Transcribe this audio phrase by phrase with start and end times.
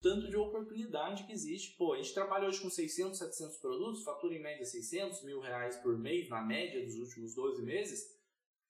[0.00, 1.76] tanto de oportunidade que existe.
[1.76, 5.76] Pô, a gente trabalha hoje com 600, 700 produtos, fatura em média 600 mil reais
[5.76, 8.18] por mês, na média dos últimos 12 meses.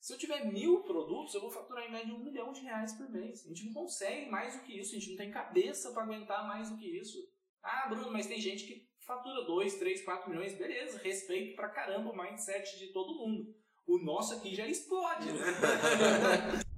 [0.01, 3.09] Se eu tiver mil produtos, eu vou faturar em média um milhão de reais por
[3.11, 3.45] mês.
[3.45, 6.47] A gente não consegue mais do que isso, a gente não tem cabeça para aguentar
[6.49, 7.19] mais do que isso.
[7.63, 10.57] Ah, Bruno, mas tem gente que fatura 2, 3, 4 milhões.
[10.57, 13.55] Beleza, respeito pra caramba o mindset de todo mundo.
[13.87, 16.61] O nosso aqui já explode, né?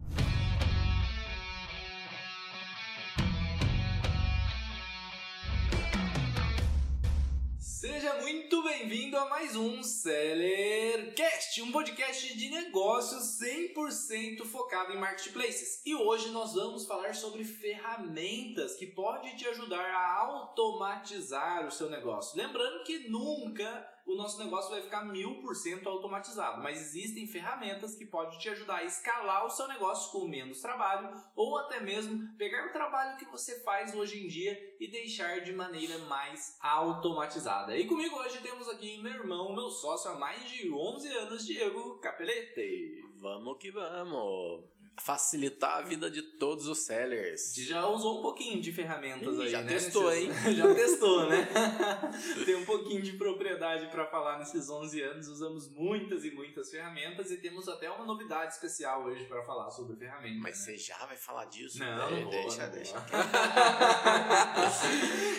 [8.93, 15.81] bem-vindo a mais um Sellercast, um podcast de negócios 100% focado em marketplaces.
[15.87, 21.89] E hoje nós vamos falar sobre ferramentas que podem te ajudar a automatizar o seu
[21.89, 22.37] negócio.
[22.37, 27.95] Lembrando que nunca o nosso negócio vai ficar mil por cento automatizado, mas existem ferramentas
[27.95, 32.37] que podem te ajudar a escalar o seu negócio com menos trabalho ou até mesmo
[32.37, 37.77] pegar o trabalho que você faz hoje em dia e deixar de maneira mais automatizada.
[37.77, 41.99] E comigo hoje temos aqui meu irmão, meu sócio há mais de 11 anos, Diego
[41.99, 43.03] Capelete.
[43.21, 44.72] Vamos que vamos!
[45.01, 47.55] Facilitar a vida de todos os sellers.
[47.57, 49.73] Já usou um pouquinho de ferramentas Ih, aí, já né?
[49.73, 50.31] testou, hein?
[50.55, 51.49] já testou, né?
[52.45, 55.29] Tem um pouquinho de propriedade para falar nesses 11 anos.
[55.29, 59.97] Usamos muitas e muitas ferramentas e temos até uma novidade especial hoje para falar sobre
[59.97, 60.39] ferramentas.
[60.41, 60.65] Mas né?
[60.65, 61.79] você já vai falar disso?
[61.79, 62.11] Não, né?
[62.11, 62.99] não vou, deixa, não deixa.
[62.99, 63.21] vou.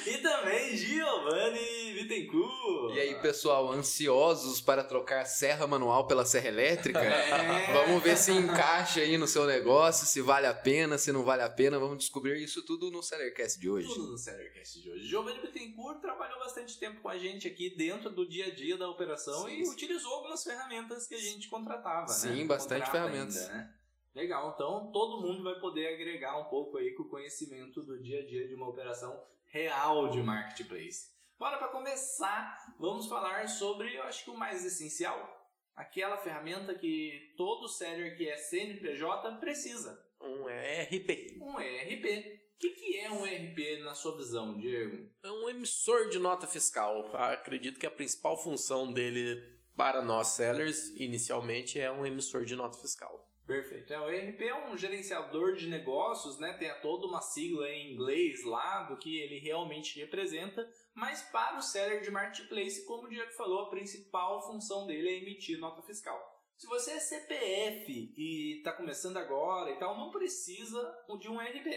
[0.14, 2.96] e também Giovanni Bittencourt.
[2.96, 7.00] E aí, pessoal, ansiosos para trocar serra manual pela serra elétrica?
[7.00, 7.72] É.
[7.74, 11.42] Vamos ver se encaixa aí no seu negócio, se vale a pena, se não vale
[11.42, 11.80] a pena.
[11.80, 13.88] Vamos descobrir isso tudo no Sellercast de hoje.
[13.88, 15.06] Tudo no Sellercast de hoje.
[15.06, 18.90] Giovanni Bittencourt trabalhou bastante tempo com a gente aqui dentro do dia a dia da
[18.90, 19.72] operação Sim, e sim.
[19.72, 22.14] utilizou algumas ferramentas que a gente contratava, né?
[22.14, 23.38] Sim, bastante Contrata ferramentas.
[23.38, 23.74] ainda, né?
[24.16, 28.20] Legal, então todo mundo vai poder agregar um pouco aí com o conhecimento do dia
[28.20, 31.12] a dia de uma operação real de marketplace.
[31.40, 35.43] Bora para começar, vamos falar sobre, eu acho que o mais essencial,
[35.76, 41.38] aquela ferramenta que todo seller que é CNPJ precisa, Um ERP.
[41.42, 42.42] um ERP.
[42.56, 45.10] O que, que é um ERP na sua visão, Diego?
[45.22, 47.14] É um emissor de nota fiscal.
[47.14, 49.42] Acredito que a principal função dele
[49.76, 53.30] para nós sellers, inicialmente, é um emissor de nota fiscal.
[53.46, 53.92] Perfeito.
[53.92, 56.54] É, o ERP é um gerenciador de negócios, né?
[56.54, 61.62] Tem toda uma sigla em inglês lá do que ele realmente representa, mas para o
[61.62, 66.34] seller de marketplace, como o Diego falou, a principal função dele é emitir nota fiscal.
[66.58, 71.68] Se você é CPF e está começando agora e tal, não precisa de um ERP.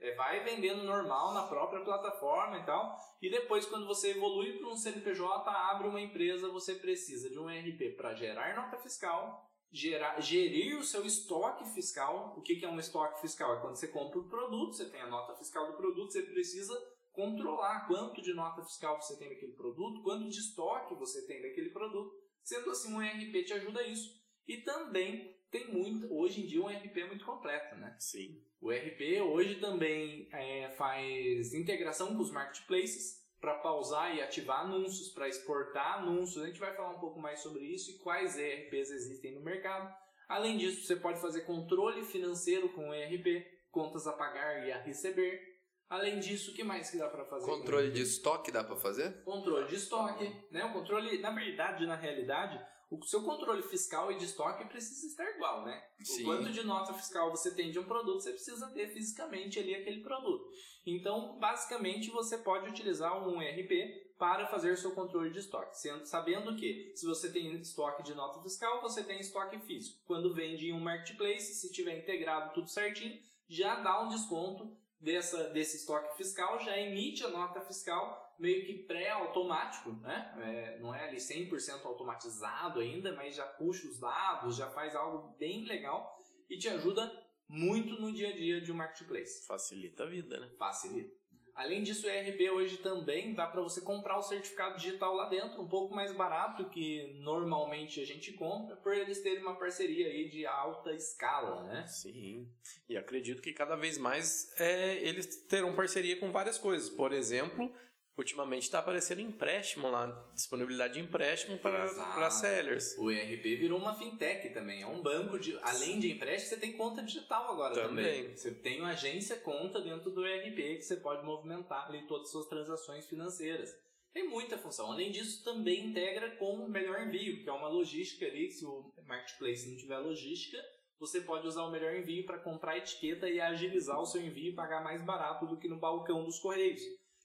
[0.00, 2.96] É, vai vendendo normal na própria plataforma e tal.
[3.22, 7.48] E depois, quando você evolui para um CNPJ, abre uma empresa, você precisa de um
[7.48, 12.34] ERP para gerar nota fiscal, gerar, gerir o seu estoque fiscal.
[12.36, 13.54] O que, que é um estoque fiscal?
[13.54, 16.74] É quando você compra o produto, você tem a nota fiscal do produto, você precisa
[17.14, 21.70] controlar quanto de nota fiscal você tem daquele produto, quanto de estoque você tem daquele
[21.70, 22.12] produto.
[22.42, 24.22] Sendo assim, um ERP te ajuda a isso.
[24.46, 27.96] E também tem muito, hoje em dia, um ERP é muito completo, né?
[27.98, 28.42] Sim.
[28.60, 35.10] O RP hoje também é, faz integração com os marketplaces para pausar e ativar anúncios,
[35.10, 36.42] para exportar anúncios.
[36.42, 39.94] A gente vai falar um pouco mais sobre isso e quais ERPs existem no mercado.
[40.28, 44.80] Além disso, você pode fazer controle financeiro com o ERP, contas a pagar e a
[44.80, 45.53] receber.
[45.88, 47.46] Além disso, o que mais que dá para fazer?
[47.46, 49.22] Controle de estoque dá pra fazer?
[49.24, 50.64] controle de estoque, né?
[50.64, 55.28] O controle, na verdade, na realidade, o seu controle fiscal e de estoque precisa estar
[55.36, 55.82] igual, né?
[56.02, 56.22] Sim.
[56.22, 59.74] O quanto de nota fiscal você tem de um produto, você precisa ter fisicamente ali
[59.74, 60.48] aquele produto.
[60.86, 66.54] Então, basicamente, você pode utilizar um ERP para fazer seu controle de estoque, sendo, sabendo
[66.56, 70.00] que se você tem estoque de nota fiscal, você tem estoque físico.
[70.06, 73.18] Quando vende em um marketplace, se tiver integrado tudo certinho,
[73.48, 78.74] já dá um desconto dessa, desse estoque fiscal, já emite a nota fiscal meio que
[78.74, 80.34] pré-automático, né?
[80.38, 85.36] É, não é ali 100% automatizado ainda, mas já puxa os dados, já faz algo
[85.38, 87.12] bem legal e te ajuda
[87.48, 89.46] muito no dia a dia de um marketplace.
[89.46, 90.50] Facilita a vida, né?
[90.58, 91.14] Facilita.
[91.54, 95.62] Além disso, o ERP hoje também dá para você comprar o certificado digital lá dentro,
[95.62, 100.28] um pouco mais barato que normalmente a gente compra, por eles terem uma parceria aí
[100.28, 101.86] de alta escala, né?
[101.86, 102.48] Sim.
[102.88, 106.90] E acredito que cada vez mais é, eles terão parceria com várias coisas.
[106.90, 107.72] Por exemplo,
[108.16, 112.96] ultimamente está aparecendo empréstimo lá, disponibilidade de empréstimo para, sellers.
[112.98, 115.58] O ERP virou uma fintech também, é um banco de.
[115.62, 118.22] Além de empréstimo, você tem conta digital agora também.
[118.22, 118.36] Também.
[118.36, 122.32] Você tem uma agência conta dentro do ERP que você pode movimentar ali todas as
[122.32, 123.70] suas transações financeiras.
[124.12, 124.92] Tem muita função.
[124.92, 128.48] Além disso, também integra com o melhor envio, que é uma logística ali.
[128.48, 130.56] Se o marketplace não tiver logística,
[131.00, 134.54] você pode usar o melhor envio para comprar etiqueta e agilizar o seu envio e
[134.54, 136.80] pagar mais barato do que no balcão dos correios.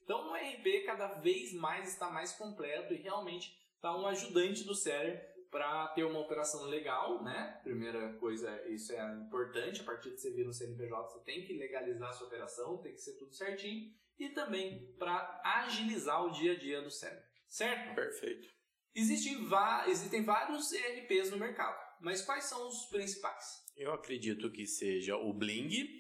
[0.10, 4.74] Então o RP cada vez mais está mais completo e realmente está um ajudante do
[4.74, 7.60] Seller para ter uma operação legal, né?
[7.62, 9.82] Primeira coisa, isso é importante.
[9.82, 12.94] A partir de você vir no CNPJ, você tem que legalizar a sua operação, tem
[12.94, 13.94] que ser tudo certinho.
[14.18, 17.94] E também para agilizar o dia a dia do Seller, certo?
[17.94, 18.50] Perfeito.
[18.96, 19.48] Existem,
[19.88, 23.64] existem vários ERPs no mercado, mas quais são os principais?
[23.78, 25.99] Eu acredito que seja o Bling,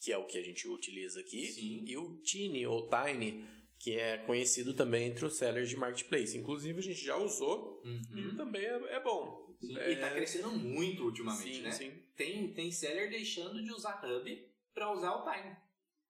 [0.00, 1.84] que é o que a gente utiliza aqui, Sim.
[1.86, 3.44] e o Tiny ou Tiny,
[3.78, 6.36] que é conhecido também entre os sellers de marketplace.
[6.36, 9.46] Inclusive a gente já usou e também é, é bom.
[9.46, 9.56] Uhum.
[9.60, 11.70] Sim, É, E está crescendo muito ultimamente, sim, né?
[11.70, 11.92] sim.
[12.16, 15.54] Tem, tem seller deixando de usar Hub para usar o Time.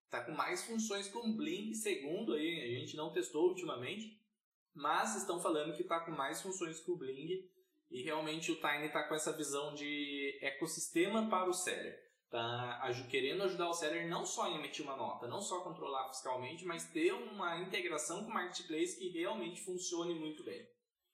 [0.09, 4.21] Tá com mais funções com o Bling, segundo aí, a gente não testou ultimamente,
[4.75, 7.49] mas estão falando que tá com mais funções que o Bling
[7.91, 12.10] e realmente o Tiny tá com essa visão de ecossistema para o seller.
[12.31, 12.81] Tá
[13.11, 16.89] querendo ajudar o seller não só em emitir uma nota, não só controlar fiscalmente, mas
[16.93, 20.65] ter uma integração com o marketplace que realmente funcione muito bem.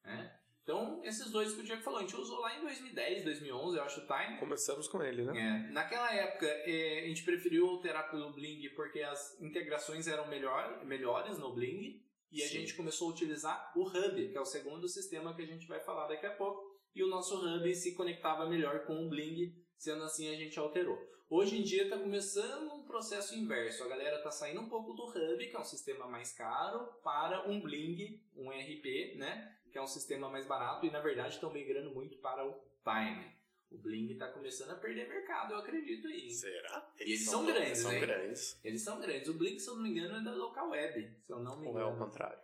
[0.04, 0.38] Né?
[0.62, 3.84] Então, esses dois que o Diego falou, a gente usou lá em 2010, 2011, eu
[3.84, 4.38] acho, o Time.
[4.38, 5.38] Começamos com ele, né?
[5.38, 10.84] É, naquela época, é, a gente preferiu alterar pelo Bling porque as integrações eram melhor,
[10.84, 12.02] melhores no Bling
[12.32, 12.58] e a Sim.
[12.58, 15.80] gente começou a utilizar o Hub, que é o segundo sistema que a gente vai
[15.80, 16.60] falar daqui a pouco,
[16.94, 20.98] e o nosso Hub se conectava melhor com o Bling, sendo assim a gente alterou.
[21.28, 25.04] Hoje em dia está começando um processo inverso, a galera está saindo um pouco do
[25.06, 29.82] Hub, que é um sistema mais caro, para um Bling, um RP, né, que é
[29.82, 32.52] um sistema mais barato e na verdade estão migrando muito para o
[32.84, 33.34] Time.
[33.68, 36.30] O Bling está começando a perder mercado, eu acredito aí.
[36.30, 36.88] Será?
[37.00, 38.60] E eles são grandes, são grandes.
[38.64, 39.28] Eles são grandes.
[39.28, 41.16] O Bling, se eu não me engano, é da Local Web.
[41.26, 42.04] Se eu não me Ou é o engano.
[42.06, 42.38] contrário?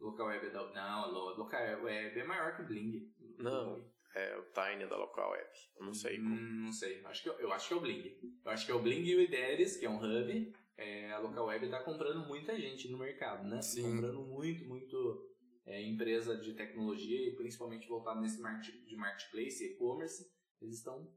[0.00, 0.66] Local Web é da.
[0.72, 3.08] Não, lo- Local Web é maior que o Bling.
[3.38, 3.88] Não.
[4.14, 5.58] É o Tiny da Local App.
[5.76, 6.20] Eu não sei.
[6.20, 7.04] Hum, não sei.
[7.04, 8.16] Acho que, eu, eu acho que é o Bling.
[8.44, 10.54] Eu acho que é o Bling e o Ideres, que é um hub.
[10.76, 13.60] É, a Local Web tá comprando muita gente no mercado, né?
[13.60, 13.82] Sim.
[13.82, 15.34] Comprando muito, muito
[15.66, 20.32] é, empresa de tecnologia e principalmente voltado nesse market, de marketplace e e-commerce.
[20.60, 21.12] Eles estão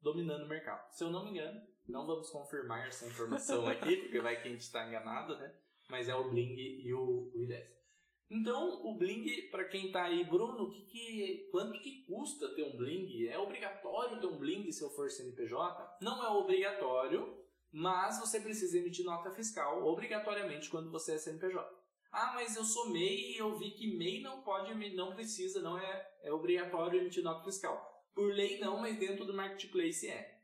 [0.00, 0.90] dominando o mercado.
[0.92, 4.50] Se eu não me engano, não vamos confirmar essa informação aqui, porque vai que a
[4.50, 5.54] gente está enganado, né?
[5.88, 7.79] Mas é o Bling e o, o Ideres.
[8.30, 12.76] Então, o Bling, para quem tá aí, Bruno, que que, quanto que custa ter um
[12.76, 13.26] Bling?
[13.26, 15.98] É obrigatório ter um Bling se eu for CNPJ?
[16.00, 17.36] Não é obrigatório,
[17.72, 21.80] mas você precisa emitir nota fiscal obrigatoriamente quando você é CNPJ.
[22.12, 25.76] Ah, mas eu sou MEI e eu vi que MEI não pode, não precisa, não
[25.76, 27.90] é, é obrigatório emitir nota fiscal.
[28.14, 30.39] Por lei não, mas dentro do marketplace é.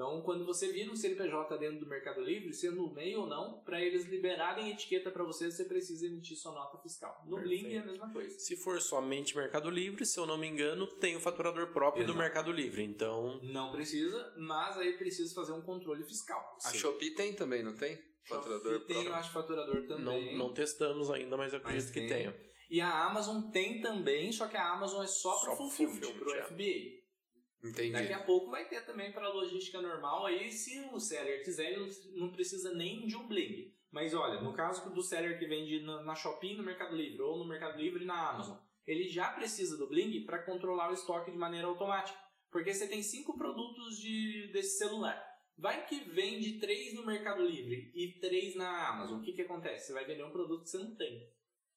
[0.00, 3.82] Então, quando você vira um CNPJ dentro do Mercado Livre, sendo MEI ou não, para
[3.84, 7.22] eles liberarem etiqueta para você, você precisa emitir sua nota fiscal.
[7.26, 7.64] No Perfeito.
[7.64, 8.38] Bling é a mesma coisa.
[8.38, 12.12] Se for somente Mercado Livre, se eu não me engano, tem o faturador próprio do
[12.12, 12.18] Exato.
[12.18, 12.82] Mercado Livre.
[12.82, 16.40] Então, Não precisa, mas aí precisa fazer um controle fiscal.
[16.64, 16.78] A Sim.
[16.78, 17.98] Shopee tem também, não tem?
[18.24, 20.38] Faturador Shopee tem, eu acho, faturador não, também.
[20.38, 22.50] não testamos ainda, mas eu Mas acredito que tenha.
[22.70, 26.18] E a Amazon tem também, só que a Amazon é só para Só fulfillment, fulfillment,
[26.20, 26.44] para o é.
[26.44, 26.99] FBA.
[27.62, 27.92] Entendi.
[27.92, 30.26] Daqui a pouco vai ter também para logística normal.
[30.26, 33.74] Aí, se o seller quiser, ele não- precisa nem de um Bling.
[33.90, 37.46] Mas olha, no caso do seller que vende na, Shopee, no Mercado Livre, ou no
[37.46, 41.36] Mercado Livre e na Amazon, ele já precisa do Bling para controlar o estoque de
[41.36, 42.18] maneira automática.
[42.50, 45.20] Porque você tem cinco produtos de, desse celular.
[45.56, 49.18] Vai que vende três no Mercado Livre e três na Amazon.
[49.18, 49.88] O que, que acontece?
[49.88, 51.28] Você vai vender um produto que você não tem.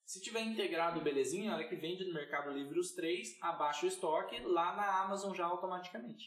[0.06, 3.90] Se tiver integrado belezinha, a hora que vende no Mercado Livre os três, abaixa o
[3.90, 6.24] estoque lá na Amazon já automaticamente.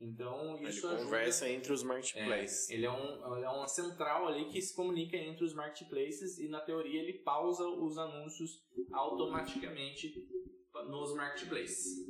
[0.00, 1.04] Então Ele isso ajuda.
[1.04, 2.68] conversa entre os É, marketplaces.
[2.70, 6.48] ele, é um, ele é uma central ali que se comunica entre os marketplaces e
[6.48, 8.50] na teoria ele pausa os anúncios
[8.92, 10.12] automaticamente
[10.88, 12.06] nos marketplaces.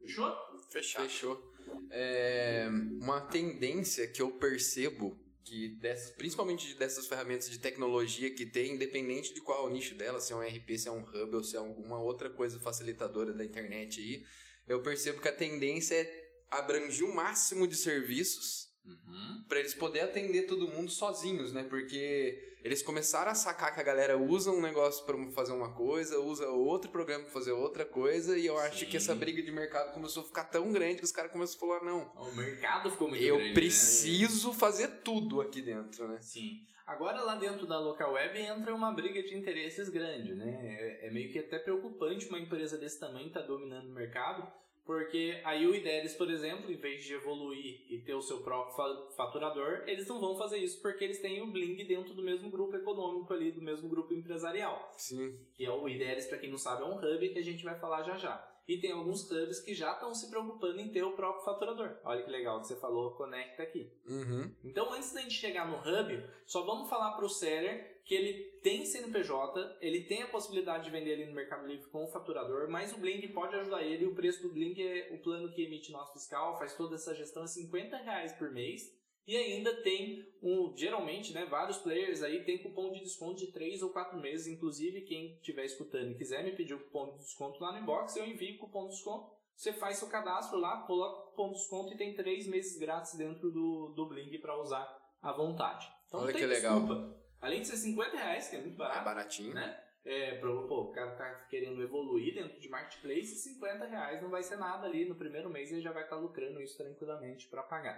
[0.00, 0.36] Fechou?
[0.72, 1.02] Fechado.
[1.04, 1.52] Fechou.
[1.90, 2.68] É,
[3.00, 9.34] uma tendência que eu percebo que dessas, principalmente dessas ferramentas de tecnologia que tem, independente
[9.34, 11.44] de qual é o nicho dela, se é um RP, se é um hub ou
[11.44, 14.24] se é alguma outra coisa facilitadora da internet aí,
[14.68, 19.44] eu percebo que a tendência é abranger o máximo de serviços Uhum.
[19.48, 21.62] para eles poderem atender todo mundo sozinhos, né?
[21.62, 26.20] Porque eles começaram a sacar que a galera usa um negócio para fazer uma coisa,
[26.20, 28.86] usa outro programa para fazer outra coisa, e eu acho Sim.
[28.86, 31.78] que essa briga de mercado começou a ficar tão grande que os caras começaram a
[31.78, 33.54] falar: não, O mercado ficou muito eu grande, né?
[33.54, 36.18] preciso fazer tudo aqui dentro, né?
[36.20, 36.64] Sim.
[36.86, 40.50] Agora lá dentro da local web entra uma briga de interesses grande, né?
[40.62, 44.46] É, é meio que até preocupante uma empresa desse tamanho estar dominando o mercado,
[44.84, 48.74] porque aí o Ideris, por exemplo, em vez de evoluir e ter o seu próprio
[48.74, 52.50] fa- faturador, eles não vão fazer isso porque eles têm o Bling dentro do mesmo
[52.50, 55.38] grupo econômico ali, do mesmo grupo empresarial Sim.
[55.54, 57.78] que é o IDERES, para quem não sabe, é um hub que a gente vai
[57.78, 58.51] falar já já.
[58.66, 61.98] E tem alguns hubs que já estão se preocupando em ter o próprio faturador.
[62.04, 63.90] Olha que legal que você falou, conecta aqui.
[64.06, 64.54] Uhum.
[64.64, 68.52] Então, antes da gente chegar no hub, só vamos falar para o seller que ele
[68.62, 72.68] tem CNPJ, ele tem a possibilidade de vender ali no Mercado Livre com o faturador,
[72.68, 74.06] mas o Blink pode ajudar ele.
[74.06, 77.44] O preço do Blink é o plano que emite nosso fiscal, faz toda essa gestão,
[77.44, 79.01] é 50 reais por mês.
[79.26, 83.82] E ainda tem, um, geralmente, né, vários players aí tem cupom de desconto de 3
[83.82, 84.46] ou 4 meses.
[84.48, 88.16] Inclusive, quem estiver escutando e quiser me pedir o cupom de desconto lá no inbox,
[88.16, 89.30] eu envio o cupom de desconto.
[89.54, 93.14] Você faz seu cadastro lá, coloca o cupom de desconto e tem 3 meses grátis
[93.14, 94.84] dentro do, do Blink para usar
[95.22, 95.86] à vontade.
[96.08, 96.80] Então Olha que legal.
[96.80, 97.22] desculpa.
[97.40, 99.54] Além de ser 50 reais, que é muito É barato, baratinho.
[99.54, 99.78] né?
[100.04, 104.42] É, pro, pô, o cara tá querendo evoluir dentro de marketplace, 50 reais não vai
[104.42, 105.08] ser nada ali.
[105.08, 107.96] No primeiro mês ele já vai estar lucrando isso tranquilamente para pagar.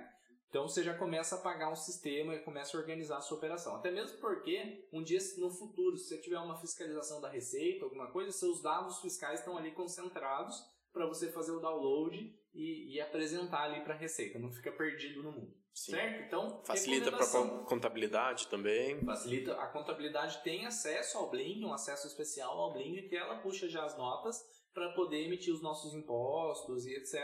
[0.54, 3.74] Então você já começa a pagar um sistema e começa a organizar a sua operação.
[3.74, 8.08] Até mesmo porque um dia no futuro, se você tiver uma fiscalização da receita, alguma
[8.12, 13.64] coisa, seus dados fiscais estão ali concentrados para você fazer o download e, e apresentar
[13.64, 14.38] ali para a receita.
[14.38, 15.52] Não fica perdido no mundo.
[15.72, 15.90] Sim.
[15.90, 16.22] Certo?
[16.22, 17.64] Então, Facilita para recomendação.
[17.64, 19.04] contabilidade também.
[19.04, 19.60] Facilita.
[19.60, 23.84] A contabilidade tem acesso ao Blink, um acesso especial ao Blink, que ela puxa já
[23.84, 24.40] as notas
[24.72, 27.18] para poder emitir os nossos impostos e etc.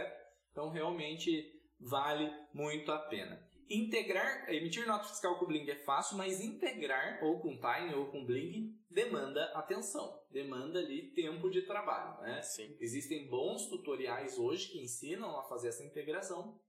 [0.51, 3.49] Então, realmente vale muito a pena.
[3.69, 8.11] Integrar, emitir nota fiscal com o Blink é fácil, mas integrar ou com Time ou
[8.11, 12.43] com Blink demanda atenção, demanda ali tempo de trabalho, né?
[12.43, 12.77] Sim.
[12.81, 16.61] Existem bons tutoriais hoje que ensinam a fazer essa integração,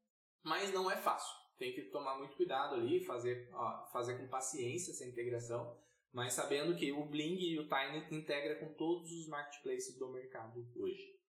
[0.43, 1.35] mas não é fácil.
[1.57, 5.75] Tem que tomar muito cuidado ali, fazer, ó, fazer com paciência essa integração,
[6.13, 10.67] mas sabendo que o Bling e o Tiny integra com todos os marketplaces do mercado
[10.75, 11.19] hoje.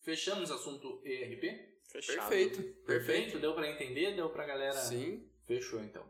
[0.00, 1.71] Fechamos o assunto ERP?
[1.90, 2.28] Fechado.
[2.28, 2.62] Perfeito.
[2.84, 3.38] Perfeito?
[3.38, 4.14] Deu para entender?
[4.14, 4.72] Deu para galera?
[4.72, 5.28] Sim.
[5.46, 6.06] Fechou então.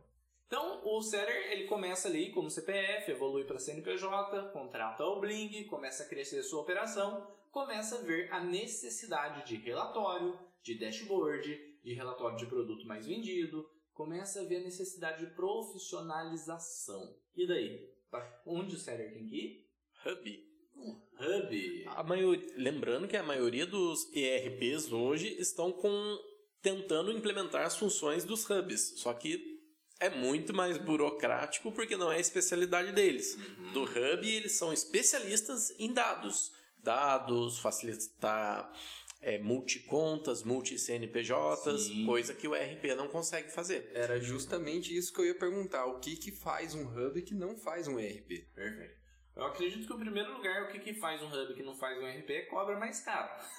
[0.46, 6.02] Então, o seller ele começa ali como CPF, evolui para CNPJ, contrata o Bling, começa
[6.02, 11.94] a crescer a sua operação, começa a ver a necessidade de relatório, de dashboard, de
[11.94, 17.16] relatório de produto mais vendido, começa a ver a necessidade de profissionalização.
[17.34, 17.90] E daí?
[18.10, 19.70] Pra onde o seller tem que ir?
[20.04, 20.51] Hub.
[20.76, 21.84] Hub.
[21.86, 26.18] A maioria, lembrando que a maioria dos ERPs hoje estão com
[26.60, 29.60] tentando implementar as funções dos hubs, só que
[30.00, 33.36] é muito mais burocrático porque não é a especialidade deles.
[33.72, 38.72] Do hub eles são especialistas em dados, dados, facilitar
[39.20, 43.90] é, multicontas, multi-CNPJs, coisa que o ERP não consegue fazer.
[43.94, 45.86] Era justamente isso que eu ia perguntar.
[45.86, 48.44] O que que faz um hub e que não faz um ERP?
[48.52, 49.01] Perfeito.
[49.34, 51.98] Eu acredito que, em primeiro lugar, o que, que faz um hub que não faz
[51.98, 53.30] um RP é cobra mais caro.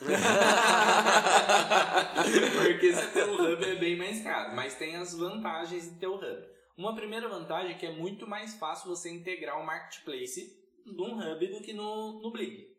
[2.64, 6.06] Porque você ter um hub é bem mais caro, mas tem as vantagens de ter
[6.06, 6.48] o hub.
[6.78, 11.48] Uma primeira vantagem é que é muito mais fácil você integrar o marketplace num hub
[11.48, 12.72] do que no, no Blink.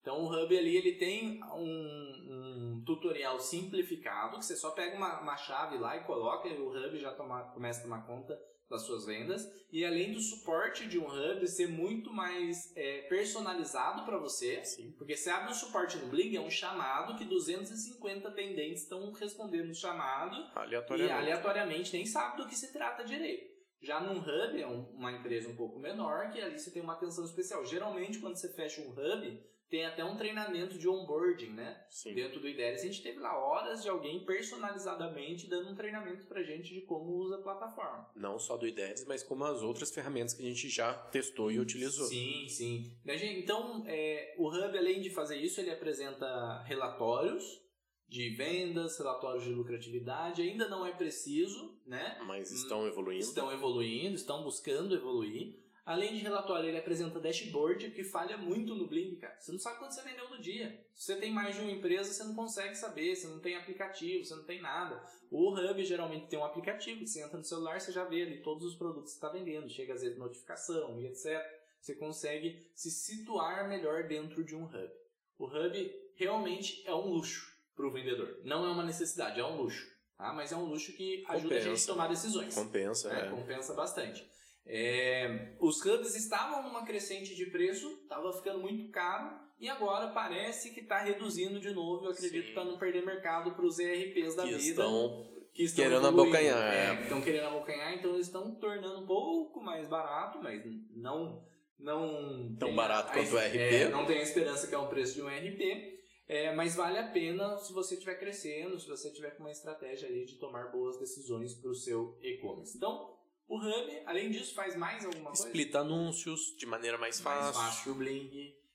[0.00, 5.20] Então o hub ali ele tem um, um tutorial simplificado, que você só pega uma,
[5.20, 8.82] uma chave lá e coloca e o hub já toma, começa a tomar conta das
[8.82, 9.46] suas vendas.
[9.70, 14.92] E além do suporte de um hub ser muito mais é, personalizado para você, Sim.
[14.98, 19.70] porque você abre um suporte no Blink, é um chamado que 250 atendentes estão respondendo
[19.70, 21.12] o chamado e Aleatoriamente.
[21.12, 23.50] aleatoriamente nem sabe do que se trata direito.
[23.82, 26.92] Já num hub, é um- uma empresa um pouco menor, que ali você tem uma
[26.94, 27.64] atenção especial.
[27.66, 31.82] Geralmente, quando você fecha um hub, tem até um treinamento de onboarding, né?
[31.88, 32.12] Sim.
[32.12, 36.42] Dentro do IDELIS, a gente teve lá horas de alguém personalizadamente dando um treinamento pra
[36.42, 38.06] gente de como usa a plataforma.
[38.14, 41.58] Não só do IDES, mas como as outras ferramentas que a gente já testou e
[41.58, 42.06] utilizou.
[42.06, 42.94] Sim, sim.
[43.02, 43.16] Né?
[43.38, 47.62] Então, é, o Hub, além de fazer isso, ele apresenta relatórios
[48.06, 50.42] de vendas, relatórios de lucratividade.
[50.42, 52.18] Ainda não é preciso, né?
[52.26, 53.24] Mas estão evoluindo.
[53.24, 55.61] Estão evoluindo, estão buscando evoluir.
[55.84, 59.36] Além de relatório, ele apresenta dashboard, que falha muito no Blink, cara.
[59.40, 60.80] Você não sabe quanto você vendeu no dia.
[60.94, 64.24] Se você tem mais de uma empresa, você não consegue saber, você não tem aplicativo,
[64.24, 65.04] você não tem nada.
[65.28, 68.64] O Hub geralmente tem um aplicativo, você entra no celular, você já vê ali todos
[68.64, 71.42] os produtos que você está vendendo, chega às vezes notificação e etc.
[71.80, 74.90] Você consegue se situar melhor dentro de um Hub.
[75.36, 78.40] O Hub realmente é um luxo para o vendedor.
[78.44, 79.90] Não é uma necessidade, é um luxo.
[80.16, 80.32] Tá?
[80.32, 81.86] Mas é um luxo que ajuda a gente a Compensa.
[81.88, 83.26] tomar decisões Compensa, né?
[83.26, 83.30] é.
[83.30, 84.30] compensa bastante.
[84.64, 90.72] É, os hubs estavam numa crescente de preço, estava ficando muito caro e agora parece
[90.72, 92.04] que está reduzindo de novo.
[92.06, 95.84] Eu acredito para não perder mercado para os ERPs da Que vida estão que estão
[95.84, 96.22] querendo evoluindo.
[96.36, 96.96] abocanhar, É, é.
[96.96, 100.62] que estão querendo abocanhar, então eles estão tornando um pouco mais barato, mas
[100.94, 101.44] não
[101.78, 103.90] não Tão barato a- quanto o é, RP.
[103.90, 106.00] não tem a esperança que é o preço de um RP.
[106.28, 110.08] É, mas vale a pena se você estiver crescendo, se você tiver com uma estratégia
[110.08, 112.76] ali de tomar boas decisões para o seu e-commerce.
[112.76, 113.12] Então,
[113.48, 115.46] o Hub, além disso, faz mais alguma coisa?
[115.46, 117.92] explita anúncios de maneira mais mais fácil.
[117.92, 118.02] fácil o.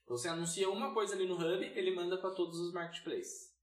[0.03, 3.53] Então, você anuncia uma coisa ali no Hub, ele manda para todos os marketplaces.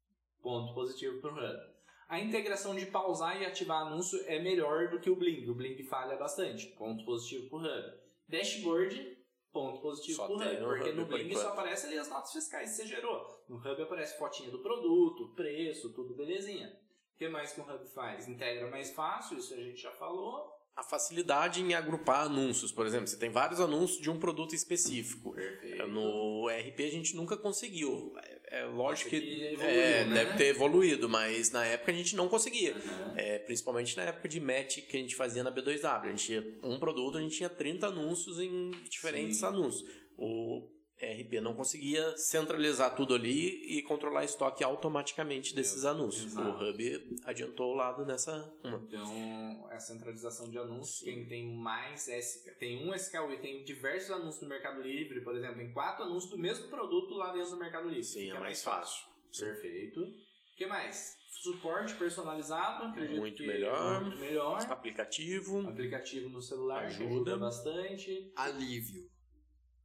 [0.43, 1.75] Ponto positivo para o Hub.
[2.07, 5.49] A integração de pausar e ativar anúncio é melhor do que o Bling.
[5.49, 6.67] O Bling falha bastante.
[6.77, 7.99] Ponto positivo para o Hub.
[8.29, 9.19] Dashboard,
[9.51, 10.61] ponto positivo Só para o Hub.
[10.61, 13.45] no Porque Hub, no Bling só aparece ali as notas fiscais que você gerou.
[13.49, 16.69] No Hub aparece fotinha do produto, preço, tudo belezinha.
[17.15, 18.29] O que mais que o Hub faz?
[18.29, 20.54] Integra mais fácil, isso a gente já falou.
[20.77, 25.33] A facilidade em agrupar anúncios, por exemplo, você tem vários anúncios de um produto específico.
[25.33, 25.87] Perfeito.
[25.87, 28.13] No RP a gente nunca conseguiu.
[28.51, 30.15] É, é lógico que, que evoluiu, é, né?
[30.15, 32.75] deve ter evoluído, mas na época a gente não conseguia.
[32.75, 33.15] Aham.
[33.17, 35.85] É, principalmente na época de match que a gente fazia na B2W.
[35.85, 39.47] A gente tinha um produto, a gente tinha 30 anúncios em diferentes Sim.
[39.47, 39.89] anúncios.
[40.19, 40.74] O
[41.05, 45.97] RP não conseguia centralizar tudo ali e controlar estoque automaticamente desses Exato.
[46.01, 46.37] anúncios.
[46.37, 48.33] O Hub adiantou o lado nessa
[48.63, 48.79] uma.
[48.89, 54.11] Então, a centralização de anúncios, quem tem mais SK, tem um SKU e tem diversos
[54.11, 57.57] anúncios no Mercado Livre, por exemplo, tem quatro anúncios do mesmo produto lá dentro do
[57.59, 58.05] Mercado Livre.
[58.05, 59.05] Sim, Fica é mais fácil.
[59.39, 60.01] Perfeito.
[60.01, 61.17] O que mais?
[61.43, 64.03] Suporte personalizado, acredito Muito que melhor.
[64.05, 64.59] muito melhor.
[64.71, 65.69] Aplicativo.
[65.69, 67.37] Aplicativo no celular ajuda, Ajuda.
[67.39, 68.33] bastante.
[68.37, 69.11] Alívio.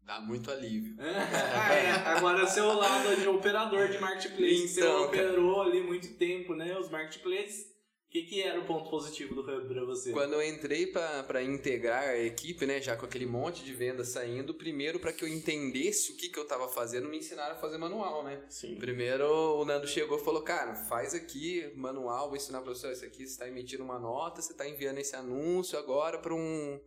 [0.10, 0.96] Dá muito alívio.
[0.98, 1.92] Ah, é.
[1.92, 6.76] Agora, seu lado de operador de marketplace, você Então, operou ali muito tempo, né?
[6.80, 7.68] Os marketplaces.
[8.08, 10.12] O que, que era o ponto positivo do Hub pra você?
[10.12, 14.52] Quando eu entrei pra integrar a equipe, né, já com aquele monte de vendas saindo,
[14.52, 17.78] primeiro pra que eu entendesse o que, que eu tava fazendo, me ensinaram a fazer
[17.78, 18.42] manual, né?
[18.50, 18.78] Sim.
[18.78, 19.28] Primeiro
[19.60, 23.28] o Nando chegou e falou, cara, faz aqui manual, vou ensinar pra você, isso aqui
[23.28, 26.82] você tá emitindo uma nota, você tá enviando esse anúncio agora pra um,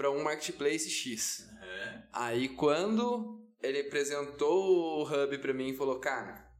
[0.00, 1.46] pra um marketplace X.
[1.62, 1.98] É.
[2.10, 6.50] Aí quando ele apresentou o Hub pra mim e falou, cara,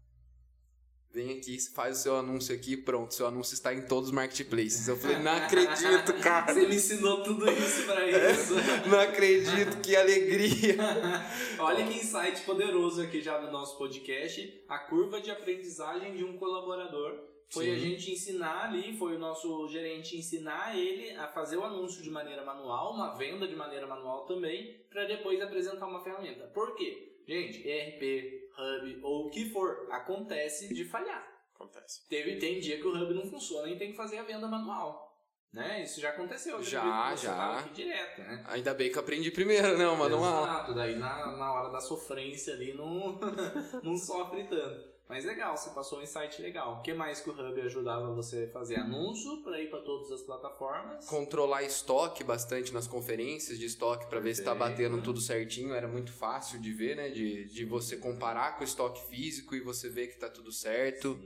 [1.11, 4.87] vem aqui, faz o seu anúncio aqui, pronto, seu anúncio está em todos os marketplaces.
[4.89, 6.53] Eu falei, não acredito, cara.
[6.53, 8.53] Você me ensinou tudo isso pra isso.
[8.87, 10.77] Não acredito, que alegria.
[11.61, 14.63] Olha que insight poderoso aqui já no nosso podcast.
[14.69, 17.30] A curva de aprendizagem de um colaborador.
[17.52, 17.73] Foi Sim.
[17.73, 22.09] a gente ensinar ali, foi o nosso gerente ensinar ele a fazer o anúncio de
[22.09, 26.47] maneira manual, uma venda de maneira manual também, para depois apresentar uma ferramenta.
[26.54, 27.19] Por quê?
[27.26, 31.26] Gente, ERP, Hub ou o que for, acontece de falhar.
[31.54, 32.08] Acontece.
[32.08, 35.10] Teve, tem dia que o Hub não funciona e tem que fazer a venda manual.
[35.52, 35.82] Né?
[35.82, 36.58] Isso já aconteceu.
[36.58, 37.63] eu Já, já.
[37.75, 38.45] direto, né?
[38.47, 40.45] Ainda bem que eu aprendi primeiro, não, manual.
[40.45, 43.19] Exato, daí na, na hora da sofrência ali não,
[43.82, 44.90] não sofre tanto.
[45.11, 46.79] Mas legal, você passou um insight legal.
[46.79, 48.77] O que mais que o Hub ajudava você a fazer?
[48.77, 51.05] Anúncio para ir para todas as plataformas.
[51.07, 54.71] Controlar estoque bastante nas conferências de estoque pra ver se tá Perfeito.
[54.71, 55.75] batendo tudo certinho.
[55.75, 57.09] Era muito fácil de ver, né?
[57.09, 61.19] De, de você comparar com o estoque físico e você ver que tá tudo certo.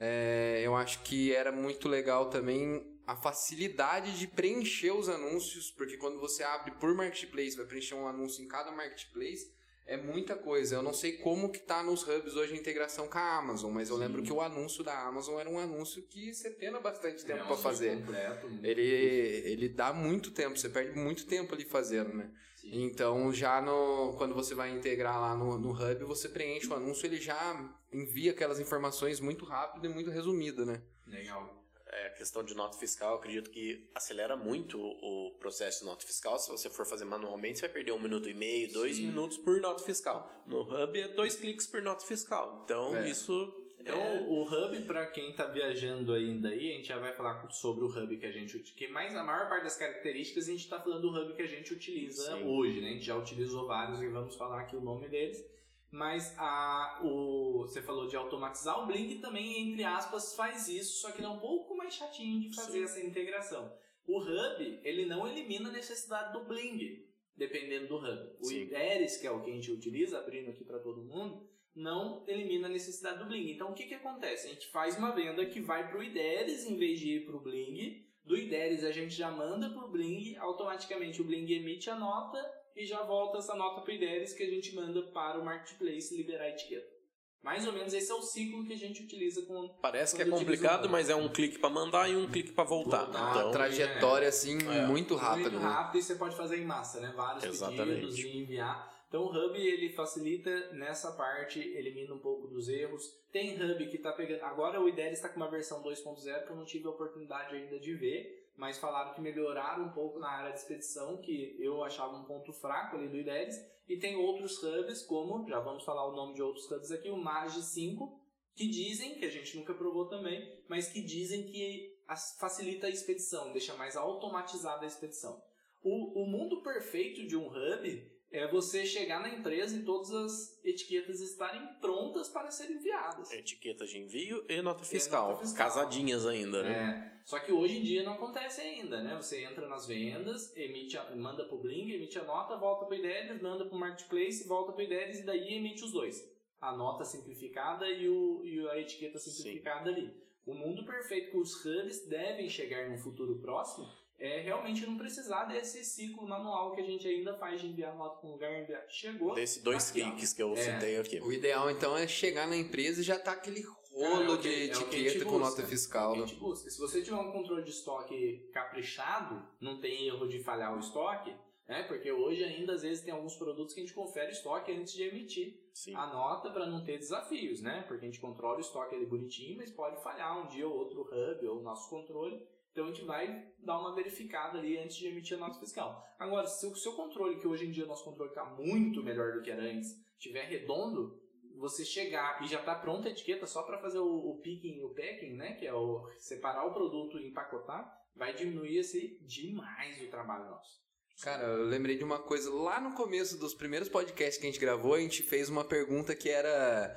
[0.00, 5.98] É, eu acho que era muito legal também a facilidade de preencher os anúncios, porque
[5.98, 9.50] quando você abre por marketplace, vai preencher um anúncio em cada marketplace,
[9.88, 10.76] é muita coisa.
[10.76, 13.88] Eu não sei como que tá nos hubs hoje a integração com a Amazon, mas
[13.88, 14.02] eu Sim.
[14.02, 17.46] lembro que o anúncio da Amazon era um anúncio que você pena bastante tempo É
[17.46, 17.96] pra fazer.
[17.96, 22.30] Completo, Ele, ele dá muito tempo, você perde muito tempo ali fazendo, né?
[22.56, 22.84] Sim.
[22.84, 27.06] Então, já no, quando você vai integrar lá no, no Hub, você preenche o anúncio,
[27.06, 30.82] ele já envia aquelas informações muito rápido e muito resumido, né?
[31.06, 31.64] Legal.
[31.90, 36.38] É, a questão de nota fiscal, acredito que acelera muito o processo de nota fiscal.
[36.38, 39.06] Se você for fazer manualmente, você vai perder um minuto e meio, dois Sim.
[39.06, 40.30] minutos por nota fiscal.
[40.46, 42.62] No Hub é dois cliques por nota fiscal.
[42.64, 43.08] Então, É.
[43.08, 44.20] isso Então, é...
[44.20, 47.88] o Hub, para quem tá viajando ainda aí, a gente já vai falar sobre o
[47.88, 48.92] Hub que a gente utiliza.
[48.92, 51.72] Mais a maior parte das características a gente tá falando do Hub que a gente
[51.72, 52.44] utiliza Sim.
[52.44, 52.88] hoje, né?
[52.88, 55.42] A gente já utilizou vários e vamos falar aqui o nome deles.
[55.90, 61.10] Mas a, o, você falou de automatizar, o Blink também, entre aspas, faz isso, só
[61.12, 62.84] que é pouco mais chatinho de fazer Sim.
[62.84, 63.72] essa integração.
[64.06, 68.36] O Hub, ele não elimina a necessidade do Bling, dependendo do Hub.
[68.40, 68.62] O Sim.
[68.62, 72.68] IDERES, que é o que a gente utiliza, abrindo aqui para todo mundo, não elimina
[72.68, 73.50] a necessidade do Bling.
[73.50, 74.46] Então, o que, que acontece?
[74.46, 77.36] A gente faz uma venda que vai para o IDERES em vez de ir para
[77.36, 78.06] o Bling.
[78.24, 82.38] Do IDERES, a gente já manda para o Bling, automaticamente o Bling emite a nota
[82.76, 86.14] e já volta essa nota para o IDERES que a gente manda para o Marketplace
[86.14, 86.97] liberar a etiqueta.
[87.42, 90.26] Mais ou menos esse é o ciclo que a gente utiliza com Parece que é
[90.26, 93.04] complicado, mas é um clique pra mandar e um clique pra voltar.
[93.04, 93.20] Voltar.
[93.20, 95.50] Uma Então, trajetória, assim, é, muito rápida.
[95.50, 95.68] Muito né?
[95.68, 97.12] rápido e você pode fazer em massa, né?
[97.16, 98.00] Vários Exatamente.
[98.00, 98.98] pedidos e enviar.
[99.08, 103.02] Então o Hub ele facilita nessa parte, elimina um pouco dos erros.
[103.32, 104.42] Tem Hub que tá pegando.
[104.42, 107.78] Agora o IDERES está com uma versão 2.0 que eu não tive a oportunidade ainda
[107.78, 112.16] de ver, mas falaram que melhoraram um pouco na área de expedição, que eu achava
[112.16, 113.56] um ponto fraco ali do IDERES.
[113.88, 117.16] E tem outros hubs, como, já vamos falar o nome de outros hubs aqui, o
[117.16, 118.20] Magi 5,
[118.54, 121.96] que dizem, que a gente nunca provou também, mas que dizem que
[122.40, 125.40] facilita a expedição, deixa mais automatizada a expedição.
[125.80, 130.64] O, o mundo perfeito de um hub é você chegar na empresa e todas as
[130.64, 133.30] etiquetas estarem prontas para serem enviadas.
[133.32, 135.30] Etiquetas de envio e nota fiscal.
[135.30, 135.66] nota fiscal.
[135.66, 137.14] Casadinhas ainda, né?
[137.14, 139.16] É, só que hoje em dia não acontece ainda, né?
[139.16, 143.40] Você entra nas vendas, emite a, manda pro Bling, emite a nota, volta pro Idelis,
[143.40, 146.22] manda pro Marketplace, volta pro Idelis e daí emite os dois.
[146.60, 150.12] A nota simplificada e, o, e a etiqueta simplificada ali.
[150.44, 153.86] O mundo perfeito que os hubs devem chegar no futuro próximo
[154.18, 158.16] é realmente não precisar desse ciclo manual que a gente ainda faz de enviar nota
[158.20, 158.84] para um lugar, enviar.
[158.88, 159.34] Chegou.
[159.34, 160.56] Desse dois aqui, cliques que eu É.
[160.56, 161.20] citei aqui.
[161.20, 164.48] O ideal, então, é chegar na empresa e já tá aquele rolo é que- de
[164.48, 166.16] é etiqueta com nota fiscal.
[166.16, 166.26] né?
[166.38, 166.68] busca.
[166.70, 171.32] Se você tiver um controle de estoque caprichado, não tem erro de falhar o estoque,
[171.68, 171.82] né?
[171.84, 175.02] Porque hoje ainda às vezes tem alguns produtos que a gente confere estoque antes de
[175.02, 175.94] emitir Sim.
[175.94, 177.84] a nota para não ter desafios, né?
[177.86, 181.02] Porque a gente controla o estoque ali bonitinho, mas pode falhar um dia ou outro
[181.02, 182.40] hub ou o nosso controle.
[182.78, 186.00] Então a gente vai dar uma verificada ali antes de emitir a nota fiscal.
[186.16, 189.42] Agora, se o seu controle, que hoje em dia nosso controle está muito melhor do
[189.42, 191.20] que era antes, estiver redondo,
[191.56, 194.94] você chegar e já está pronta a etiqueta só para fazer o, o picking o
[194.94, 195.54] packing, né?
[195.54, 200.80] Que é o separar o produto e empacotar, vai diminuir esse demais o trabalho nosso.
[201.20, 202.48] Cara, eu lembrei de uma coisa.
[202.48, 206.14] Lá no começo dos primeiros podcasts que a gente gravou, a gente fez uma pergunta
[206.14, 206.96] que era...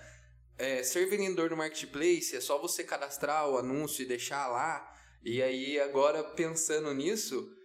[0.60, 4.90] é, ser vendedor no Marketplace é só você cadastrar o anúncio e deixar lá?
[5.23, 7.57] E aí, agora, pensando nisso...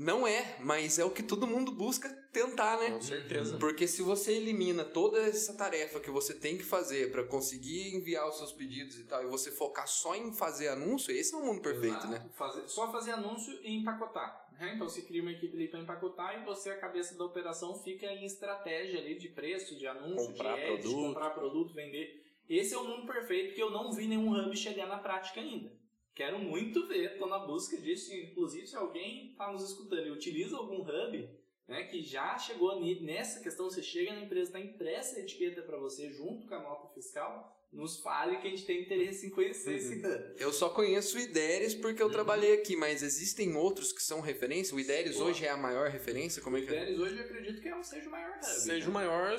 [0.00, 2.92] Não é, mas é o que todo mundo busca tentar, né?
[2.92, 3.58] Com certeza.
[3.58, 8.28] Porque se você elimina toda essa tarefa que você tem que fazer pra conseguir enviar
[8.28, 11.44] os seus pedidos e tal, e você focar só em fazer anúncio, esse é o
[11.44, 12.06] mundo perfeito, Exato.
[12.12, 12.30] né?
[12.36, 14.46] Fazer- só fazer anúncio e empacotar.
[14.52, 14.74] né?
[14.76, 18.06] Então você cria uma equipe ali para empacotar e você, a cabeça da operação, fica
[18.06, 21.06] em estratégia ali de preço, de anúncio, Comprar de ads, produto.
[21.08, 22.22] comprar produto, vender.
[22.48, 25.76] Esse é o mundo perfeito que eu não vi nenhum hub chegar na prática ainda.
[26.18, 28.12] Quero muito ver, estou na busca disso.
[28.12, 31.30] Inclusive, se alguém está nos escutando e utiliza algum hub
[31.68, 35.78] né, que já chegou nessa questão, você chega na empresa, está impressa a etiqueta para
[35.78, 39.76] você junto com a nota fiscal, nos fale que a gente tem interesse em conhecer
[39.76, 40.34] esse hub.
[40.38, 44.74] Eu só conheço o Ideres porque eu trabalhei aqui, mas existem outros que são referência?
[44.74, 45.24] O Ideres Pô.
[45.24, 46.42] hoje é a maior referência?
[46.42, 46.82] Como é O que é?
[46.82, 48.44] Idelis hoje eu acredito que é um, seja o maior hub.
[48.46, 48.90] Seja né?
[48.90, 49.36] o maior.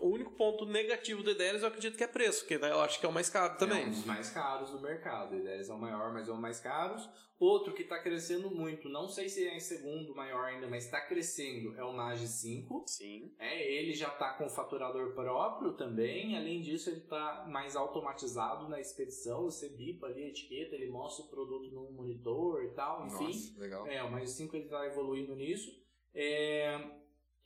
[0.00, 3.06] O único ponto negativo do Idelis eu acredito que é preço, que eu acho que
[3.06, 3.86] é o mais caro É também.
[3.86, 5.34] um dos mais caros do mercado.
[5.34, 7.08] O Idelis é o maior, mas é o mais caros.
[7.40, 11.00] Outro que está crescendo muito, não sei se é em segundo maior ainda, mas está
[11.00, 12.84] crescendo, é o Nage 5.
[12.88, 13.32] Sim.
[13.38, 16.36] É, ele já está com faturador próprio também.
[16.36, 19.44] Além disso, ele está mais automatizado na expedição.
[19.44, 23.06] Você bipa ali a etiqueta, ele mostra o produto no monitor e tal.
[23.06, 23.86] Enfim, Nossa, legal.
[23.86, 25.70] É, o mais 5 ele está evoluindo nisso.
[26.14, 26.78] É,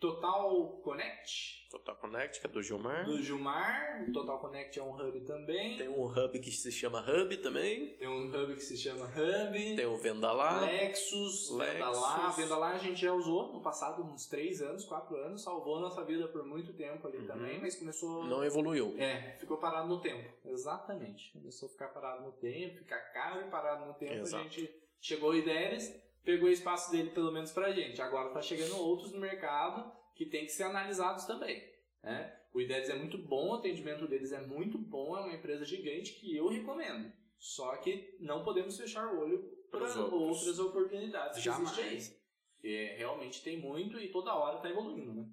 [0.02, 3.04] Total Connect, Total Connect, que é do Gilmar.
[3.04, 4.04] do Gilmar.
[4.08, 5.78] O Total Connect é um hub também.
[5.78, 7.94] Tem um hub que se chama Hub também.
[7.96, 9.76] Tem um hub que se chama Hub.
[9.76, 10.60] Tem o Vendalá.
[10.62, 11.72] Lexus, Lexus.
[11.72, 12.30] Vendalá.
[12.30, 15.42] Vendalá a gente já usou no passado uns 3 anos, 4 anos.
[15.44, 17.26] Salvou a nossa vida por muito tempo ali Uhum.
[17.28, 18.24] também, mas começou...
[18.24, 18.96] Não evoluiu.
[18.98, 20.28] É, ficou parado no tempo.
[20.44, 21.30] Exatamente.
[21.32, 24.14] Começou a ficar parado no tempo, ficar caro e parado no tempo.
[24.14, 24.44] Exato.
[24.44, 28.00] A gente chegou o Ideres, pegou o espaço dele pelo menos pra gente.
[28.00, 31.62] Agora tá chegando outros no mercado que tem que ser analisados também.
[32.02, 32.36] Né?
[32.52, 36.12] O Ideres é muito bom, o atendimento deles é muito bom, é uma empresa gigante
[36.14, 37.10] que eu recomendo.
[37.38, 39.38] Só que não podemos fechar o olho
[39.70, 41.78] para outras oportunidades que Jamais.
[41.78, 42.22] existem aí.
[42.64, 45.26] É, realmente tem muito e toda hora tá evoluindo, né?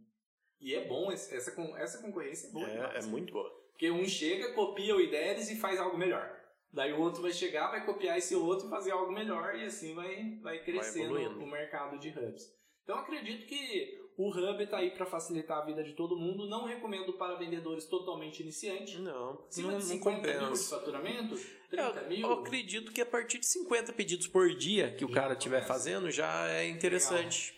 [0.59, 3.05] E é bom, essa, essa concorrência é boa É, demais.
[3.05, 3.49] é muito boa.
[3.71, 6.35] Porque um chega, copia o IDERES e faz algo melhor.
[6.71, 9.95] Daí o outro vai chegar, vai copiar esse outro e fazer algo melhor e assim
[9.95, 11.43] vai, vai crescendo evoluindo.
[11.43, 12.43] o mercado de hubs.
[12.83, 16.47] Então eu acredito que o hub está aí para facilitar a vida de todo mundo.
[16.47, 18.99] Não recomendo para vendedores totalmente iniciantes.
[18.99, 20.75] Não, Acima não, de não 50 mil de compensa.
[20.77, 21.35] faturamento,
[21.69, 22.19] 30 Eu, mil.
[22.27, 26.11] eu acredito que a partir de 50 pedidos por dia que o cara estiver fazendo
[26.11, 27.55] já é interessante.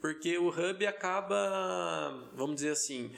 [0.00, 3.10] Porque o hub acaba, vamos dizer assim,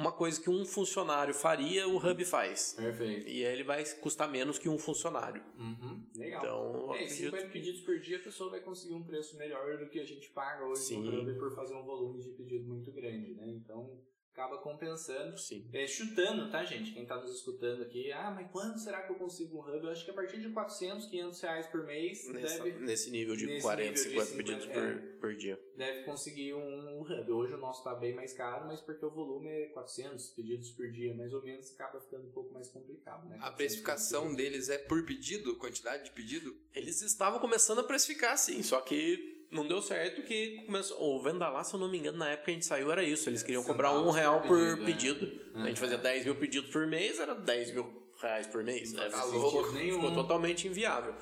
[0.00, 2.72] uma coisa que um funcionário faria, o hub faz.
[2.72, 3.28] Perfeito.
[3.28, 5.42] E aí ele vai custar menos que um funcionário.
[5.58, 6.42] Uhum, legal.
[6.42, 9.86] Então, É, acredito 50 pedidos por dia, a pessoa vai conseguir um preço melhor do
[9.88, 11.02] que a gente paga hoje Sim.
[11.02, 13.46] no Hub por fazer um volume de pedido muito grande, né?
[13.48, 14.00] Então,
[14.32, 15.36] acaba compensando.
[15.38, 15.68] Sim.
[15.72, 16.92] É, chutando, tá, gente?
[16.92, 19.84] Quem tá nos escutando aqui, ah, mas quando será que eu consigo um hub?
[19.84, 23.36] Eu acho que a partir de 400, 500 reais por mês Nessa- deve, nesse nível
[23.36, 24.92] de nesse 40, nível de 50 50, pedidos é.
[24.92, 25.60] por, por dia.
[25.76, 27.32] deve conseguir um, hub.
[27.32, 30.90] Hoje o nosso tá bem mais caro, mas porque o volume é 400 pedidos por
[30.90, 33.38] dia, mais ou menos, acaba ficando um pouco mais complicado, né?
[33.40, 35.56] A precificação deles é por pedido?
[35.56, 36.56] Quantidade de pedido?
[36.74, 41.16] Eles estavam começando a precificar, sim, só que não deu certo que começou.
[41.16, 43.28] O Vendalá, se eu não me engano, na época que a gente saiu era isso.
[43.28, 45.62] Eles queriam cobrar um real por por pedido, é.
[45.62, 48.92] A gente fazia 10 mil pedidos por mês, era 10 mil reais por mês.
[48.92, 49.10] Não né?
[49.10, 50.14] faz ficou, nenhum.
[50.14, 51.14] totalmente inviável.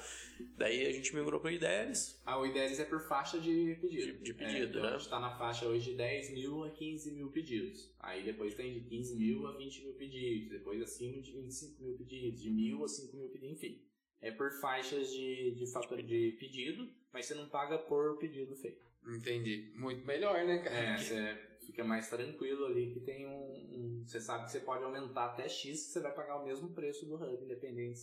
[0.56, 2.20] Daí a gente migrou para o IDELS.
[2.24, 4.18] Ah, o I10 é por faixa de pedido.
[4.18, 4.88] De- de pedido, é, então né?
[4.94, 7.90] A gente tá na faixa hoje de 10 mil a 15 mil pedidos.
[7.98, 10.50] Aí depois tem de 15 mil a 20 mil pedidos.
[10.50, 12.40] Depois acima de 25 mil pedidos.
[12.40, 13.56] De mil a 5 mil pedidos.
[13.56, 13.82] Enfim.
[14.20, 18.84] É por faixas de, de, fator de pedido, mas você não paga por pedido feito.
[19.06, 19.72] Entendi.
[19.76, 20.76] Muito melhor, né, cara?
[20.76, 24.82] É, você fica mais tranquilo ali que tem um, um- Você sabe que você pode
[24.82, 27.98] aumentar até X que você vai pagar o mesmo preço do Hub, independente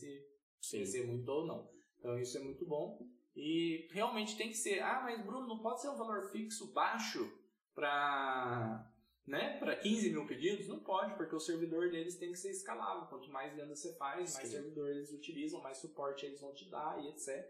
[0.61, 1.69] se crescer muito ou não.
[1.99, 3.07] Então isso é muito bom.
[3.35, 4.79] E realmente tem que ser.
[4.79, 7.29] Ah, mas Bruno, não pode ser um valor fixo baixo
[7.73, 8.89] para
[9.27, 10.67] né, para 15 mil pedidos?
[10.67, 13.07] Não pode, porque o servidor deles tem que ser escalável.
[13.07, 14.55] Quanto mais venda você faz, mais Sim.
[14.55, 17.45] servidor eles utilizam, mais suporte eles vão te dar e etc.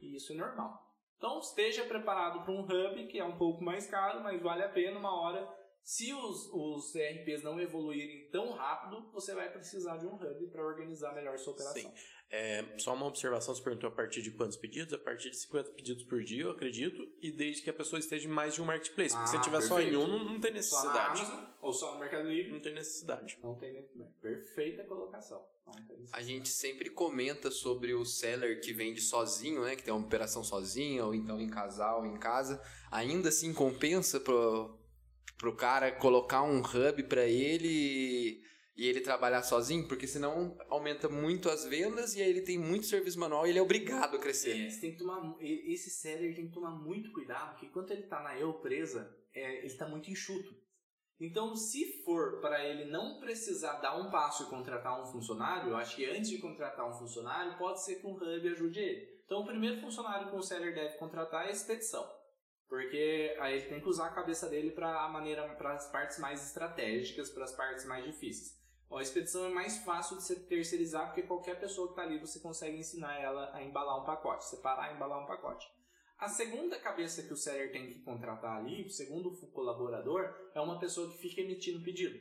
[0.00, 0.86] E isso é normal.
[1.16, 4.68] Então esteja preparado para um hub que é um pouco mais caro, mas vale a
[4.68, 5.48] pena uma hora.
[5.86, 10.60] Se os, os ERPs não evoluírem tão rápido, você vai precisar de um hub para
[10.66, 11.94] organizar melhor sua operação.
[12.28, 14.92] É, só uma observação, você perguntou a partir de quantos pedidos?
[14.92, 18.26] A partir de 50 pedidos por dia, eu acredito, e desde que a pessoa esteja
[18.26, 19.14] em mais de um marketplace.
[19.14, 20.00] Porque se Ah, tiver só em perfeito.
[20.04, 21.20] um, não, não tem Só na necessidade.
[21.20, 22.50] Amazon ou só no Mercado Livre?
[22.50, 23.38] Não tem necessidade.
[23.40, 25.40] Não tem nem- Perfeita colocação.
[25.68, 26.08] Necessidade.
[26.12, 29.76] A gente sempre comenta sobre o seller que vende sozinho, né?
[29.76, 32.60] Que tem uma operação sozinho, ou então em casal, em casa.
[32.90, 34.76] Ainda assim compensa pro,
[35.38, 38.42] pro cara colocar um hub pra ele
[38.76, 42.86] e ele trabalhar sozinho, porque senão aumenta muito as vendas e aí ele tem muito
[42.86, 44.50] serviço manual e ele é obrigado a crescer.
[44.50, 48.22] É, tem que tomar, esse seller tem que tomar muito cuidado, porque enquanto ele tá
[48.22, 50.54] na eu presa, é, ele tá muito enxuto.
[51.18, 55.76] Então, se for para ele não precisar dar um passo e contratar um funcionário, eu
[55.76, 59.16] acho que antes de contratar um funcionário, pode ser que um hub ajude ele.
[59.24, 62.06] Então, o primeiro funcionário que o seller deve contratar é a expedição.
[62.68, 66.18] Porque aí ele tem que usar a cabeça dele para a maneira para as partes
[66.18, 68.56] mais estratégicas, para as partes mais difíceis.
[68.90, 72.40] A expedição é mais fácil de você terceirizar porque qualquer pessoa que está ali você
[72.40, 75.66] consegue ensinar ela a embalar um pacote, separar e embalar um pacote.
[76.18, 80.78] A segunda cabeça que o seller tem que contratar ali, o segundo colaborador, é uma
[80.78, 82.18] pessoa que fica emitindo pedido.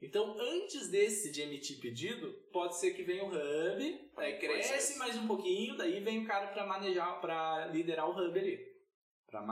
[0.00, 5.16] Então, antes desse de emitir pedido, pode ser que venha o hub, aí cresce mais
[5.16, 8.73] um pouquinho, daí vem o cara para manejar, para liderar o hub ali,
[9.34, 9.42] para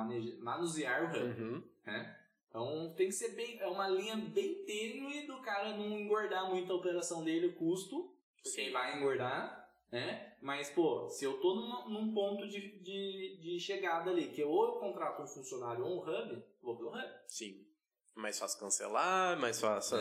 [0.41, 1.63] manusear o hub Uhum.
[1.85, 2.19] né?
[2.49, 6.71] Então tem que ser bem, é uma linha bem tênue do cara não engordar muito
[6.73, 8.71] a operação dele, o custo, porque Sim.
[8.71, 10.37] vai engordar, né?
[10.41, 14.67] Mas, pô, se eu tô numa- num ponto de, de, de chegada ali, que ou
[14.67, 17.03] eu contrato um funcionário ou um hub, vou pro hub.
[17.27, 17.67] Sim.
[18.15, 19.97] Mais fácil cancelar, mais fácil.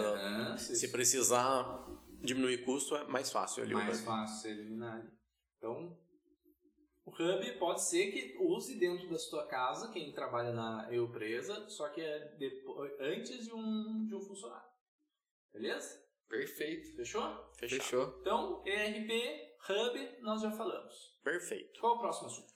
[0.57, 1.87] Se precisar
[2.21, 3.73] diminuir custo, é mais fácil ali.
[3.73, 5.09] o mais fácil ser eliminado.
[5.57, 5.97] Então,
[7.19, 11.67] o hub pode ser que use dentro da sua casa, quem trabalha na eu presa,
[11.69, 14.69] só que é depois, antes de um, de um funcionário.
[15.53, 16.01] Beleza?
[16.29, 16.95] Perfeito.
[16.95, 17.23] Fechou?
[17.57, 17.81] Fechado.
[17.81, 18.17] Fechou.
[18.21, 19.11] Então, ERP,
[19.69, 20.93] Hub, nós já falamos.
[21.23, 21.79] Perfeito.
[21.81, 22.51] Qual o próximo assunto?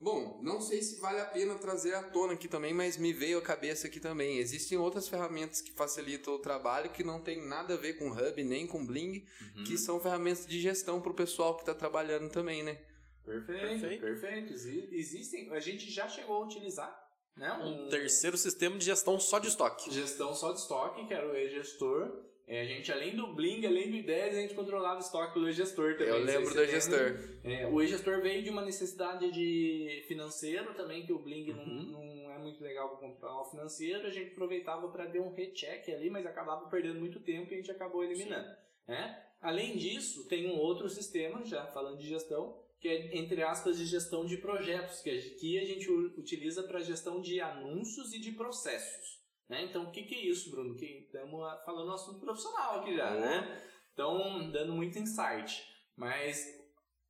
[0.00, 3.38] Bom, não sei se vale a pena trazer à tona aqui também, mas me veio
[3.38, 4.36] a cabeça aqui também.
[4.38, 8.44] Existem outras ferramentas que facilitam o trabalho que não tem nada a ver com Hub
[8.44, 9.24] nem com Bling,
[9.56, 9.64] Uhum.
[9.64, 12.78] que são ferramentas de gestão para o pessoal que está trabalhando também, né?
[13.24, 14.00] Perfeito, Perfeito.
[14.00, 14.52] perfeito.
[14.52, 16.94] Exi- Existem, a gente já chegou a utilizar,
[17.36, 17.52] né?
[17.52, 19.90] Um terceiro sistema de gestão só de estoque.
[19.92, 22.22] Gestão só de estoque, que era o e-gestor.
[22.46, 25.48] É, a gente, além do Bling, além do I10, a gente controlava o estoque do
[25.48, 26.08] e-gestor também.
[26.08, 26.72] Eu não lembro do você lembra.
[26.80, 27.38] gestor.
[27.42, 31.82] É, o e-gestor veio de uma necessidade de financeiro também, que o Bling não, Uhum.
[32.24, 34.06] não é muito legal para controlar o financeiro.
[34.06, 37.56] A gente aproveitava para dar um recheck ali, mas acabava perdendo muito tempo e a
[37.56, 38.54] gente acabou eliminando.
[38.86, 39.24] Né?
[39.40, 43.86] Além disso, tem um outro sistema, já falando de gestão, que é, entre aspas, de
[43.86, 49.24] gestão de projetos, que aqui a gente utiliza para gestão de anúncios e de processos.
[49.48, 49.64] Né?
[49.64, 50.76] Então, o que, que é isso, Bruno?
[50.76, 53.62] Que estamos falando assunto profissional aqui já, né?
[53.94, 55.66] Então, dando muito insight.
[55.96, 56.46] Mas,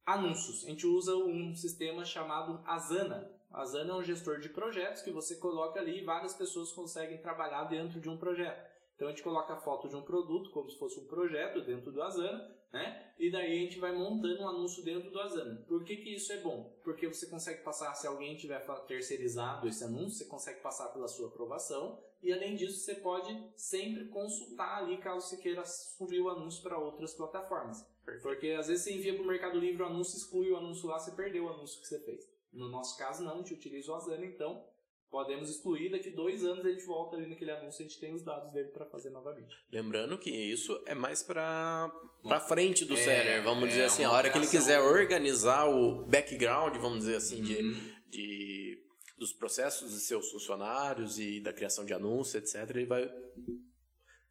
[0.07, 0.65] anúncios.
[0.65, 3.29] A gente usa um sistema chamado Asana.
[3.51, 7.65] Asana é um gestor de projetos que você coloca ali e várias pessoas conseguem trabalhar
[7.65, 8.74] dentro de um projeto.
[8.95, 11.91] Então a gente coloca a foto de um produto como se fosse um projeto dentro
[11.91, 13.13] do Asana, né?
[13.19, 15.65] E daí a gente vai montando um anúncio dentro do Asana.
[15.67, 16.77] Por que, que isso é bom?
[16.83, 21.29] Porque você consegue passar, se alguém tiver terceirizado esse anúncio, você consegue passar pela sua
[21.29, 26.63] aprovação e além disso você pode sempre consultar ali caso você queira subir o anúncio
[26.63, 27.87] para outras plataformas.
[28.23, 30.99] Porque às vezes você envia para o Mercado Livre o anúncio, exclui o anúncio lá,
[30.99, 32.27] você perdeu o anúncio que você fez.
[32.53, 34.65] No nosso caso não, a gente utiliza o Asana, então
[35.15, 38.13] podemos excluir, daqui dois anos a gente volta ali naquele anúncio e a gente tem
[38.13, 39.55] os dados dele para fazer novamente.
[39.71, 41.89] Lembrando que isso é mais pra,
[42.21, 44.03] pra frente do É, seller, vamos é dizer assim.
[44.03, 47.93] A hora que ele quiser organizar o background, vamos dizer assim, de, Uhum.
[48.09, 48.83] de,
[49.17, 53.09] dos processos de seus funcionários e da criação de anúncios, etc., ele vai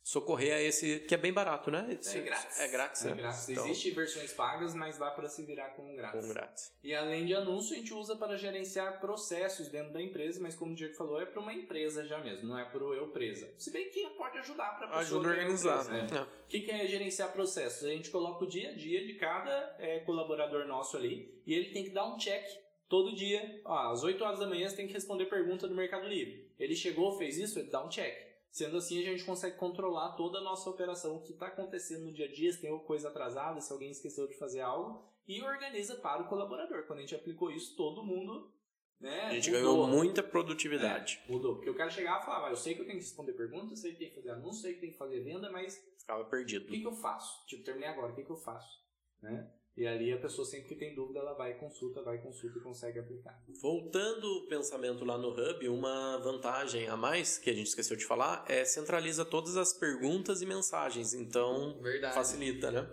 [0.03, 1.79] socorrer a esse que é bem barato, né?
[1.89, 2.59] É grátis.
[2.59, 3.15] É grátis, É né?
[3.15, 3.49] grátis.
[3.49, 6.21] Então, Existem versões pagas, mas dá para se virar com grátis.
[6.27, 6.73] com grátis.
[6.83, 10.73] E além de anúncio, a gente usa para gerenciar processos dentro da empresa, mas como
[10.73, 13.49] o Diego falou, é para uma empresa já mesmo, não é para o eu presa.
[13.57, 15.01] Se bem que pode ajudar para a pessoa.
[15.01, 15.81] Ajuda a é organizar.
[15.85, 16.19] empresa, né?
[16.19, 16.21] É.
[16.21, 17.85] O que, que é gerenciar processos?
[17.85, 21.71] A gente coloca o dia a dia de cada é, colaborador nosso ali e ele
[21.71, 22.45] tem que dar um check
[22.89, 23.61] todo dia.
[23.65, 26.51] Ó, às 8 horas da manhã você tem que responder pergunta do Mercado Livre.
[26.59, 28.22] Ele chegou, fez isso, ele dá um check.
[28.53, 32.13] Sendo assim, a gente consegue controlar toda a nossa operação, o que está acontecendo no
[32.13, 35.41] dia a dia, se tem alguma coisa atrasada, se alguém esqueceu de fazer algo, e
[35.41, 36.85] organiza para o colaborador.
[36.85, 38.53] Quando a gente aplicou isso, todo mundo.
[39.01, 39.73] Né, A gente mudou.
[39.73, 41.19] ganhou muita produtividade.
[41.27, 41.55] É, mudou.
[41.55, 43.71] Porque o cara chegava e falava, "Ah, eu sei que eu tenho que responder perguntas,
[43.71, 46.21] eu sei que tem que fazer anúncio, sei que tem que fazer venda, mas Ficava
[46.21, 46.67] o perdido.
[46.67, 47.43] que, que eu faço?
[47.47, 48.79] Tipo, terminei agora, o que, que eu faço?
[49.21, 49.51] Né?
[49.75, 52.99] E ali a pessoa sempre que tem dúvida, ela vai, consulta, vai, consulta e consegue
[52.99, 53.41] aplicar.
[53.59, 58.05] Voltando o pensamento lá no Hub, uma vantagem a mais que a gente esqueceu de
[58.05, 61.15] falar é centraliza todas as perguntas e mensagens.
[61.15, 62.13] Então Verdade.
[62.13, 62.87] facilita, né?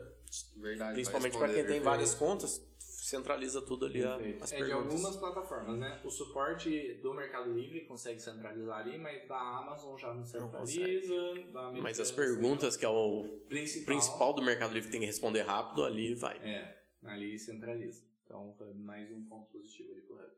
[0.56, 0.94] Verdade.
[0.94, 2.64] Principalmente para quem tem várias contas,
[3.11, 4.92] centraliza tudo ali a- as é de perguntas.
[4.94, 6.01] algumas plataformas, né?
[6.05, 11.14] O suporte do Mercado Livre consegue centralizar ali, mas da Amazon já não centraliza.
[11.14, 15.42] Americanas Mas as perguntas que é o principal, principal do Mercado Livre tem que responder
[15.42, 16.37] rápido, ali vai.
[16.38, 18.03] É, ali centraliza.
[18.25, 20.31] Então, foi mais um ponto positivo ali pro Hub.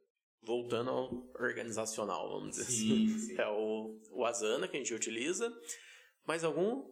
[0.45, 3.19] Voltando ao organizacional, vamos dizer Sim, assim.
[3.19, 3.37] sim.
[3.41, 5.53] É o, o Asana que a gente utiliza.
[6.27, 6.91] Mais algum?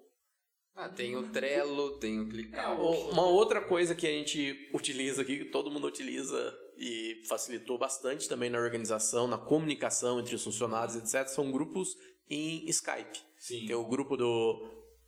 [0.83, 2.71] Ah, tem o Trello, tem o Clicar.
[2.73, 2.75] É,
[3.13, 8.27] Uma outra coisa que a gente utiliza aqui, que todo mundo utiliza e facilitou bastante
[8.27, 11.95] também na organização, na comunicação entre os funcionários, etc., são grupos
[12.31, 13.19] em Skype.
[13.37, 13.67] Sim.
[13.67, 14.59] Tem o grupo do-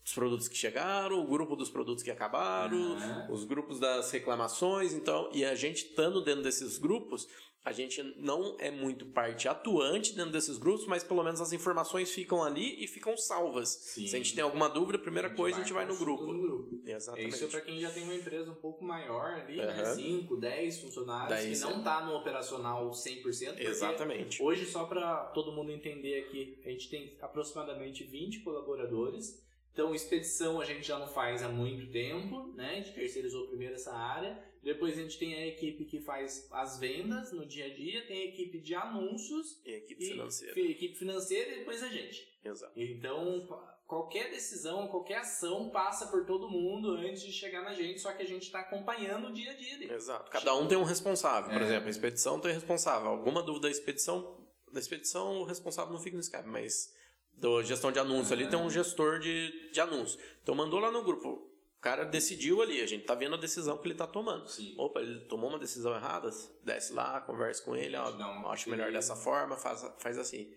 [0.04, 3.28] dos produtos que chegaram, o grupo dos produtos que acabaram, Aham.
[3.30, 7.26] os grupos das reclamações, então, e a gente estando dentro desses grupos,
[7.64, 12.10] a gente não é muito parte atuante dentro desses grupos, mas pelo menos as informações
[12.10, 13.68] ficam ali e ficam salvas.
[13.68, 14.06] Sim.
[14.08, 16.24] Se a gente tem alguma dúvida, a primeira coisa a gente vai no grupo.
[16.32, 16.82] no grupo.
[16.84, 17.34] Exatamente.
[17.34, 19.80] Isso é para quem já tem uma empresa um pouco maior ali, né?
[19.80, 19.94] Aham.
[19.94, 23.22] 5, 10 funcionários, Daí que não tá no operacional 100%.
[23.22, 24.42] porque Exatamente.
[24.42, 29.40] Hoje, só para todo mundo entender aqui, a gente tem aproximadamente 20 colaboradores.
[29.72, 32.70] Então, expedição a gente já não faz há muito tempo, né?
[32.72, 34.38] A gente terceirizou primeiro essa área.
[34.62, 38.22] Depois a gente tem a equipe que faz as vendas no dia a dia, tem
[38.22, 40.54] a equipe de anúncios E a equipe e financeira.
[40.54, 42.28] fi- equipe financeira e depois a gente.
[42.44, 42.72] Exato.
[42.76, 43.48] Então,
[43.86, 48.22] qualquer decisão, qualquer ação passa por todo mundo antes de chegar na gente, só que
[48.22, 49.92] a gente está acompanhando o dia a dia dele.
[49.94, 50.30] Exato.
[50.30, 51.50] Cada um tem um responsável.
[51.50, 51.64] Por É.
[51.64, 53.08] exemplo, a expedição tem responsável.
[53.08, 54.38] Alguma dúvida da expedição,
[54.70, 56.94] da expedição o responsável não fica no Skype, mas
[57.34, 60.18] da gestão de anúncio ali tem um gestor de, de anúncio.
[60.42, 61.28] Então mandou lá no grupo.
[61.28, 64.48] O cara decidiu ali, a gente tá vendo a decisão que ele tá tomando.
[64.48, 64.74] Sim.
[64.78, 66.30] Opa, ele tomou uma decisão errada,
[66.62, 68.06] desce lá, conversa com ele, ó,
[68.50, 70.48] acho melhor dessa forma, faz, faz assim.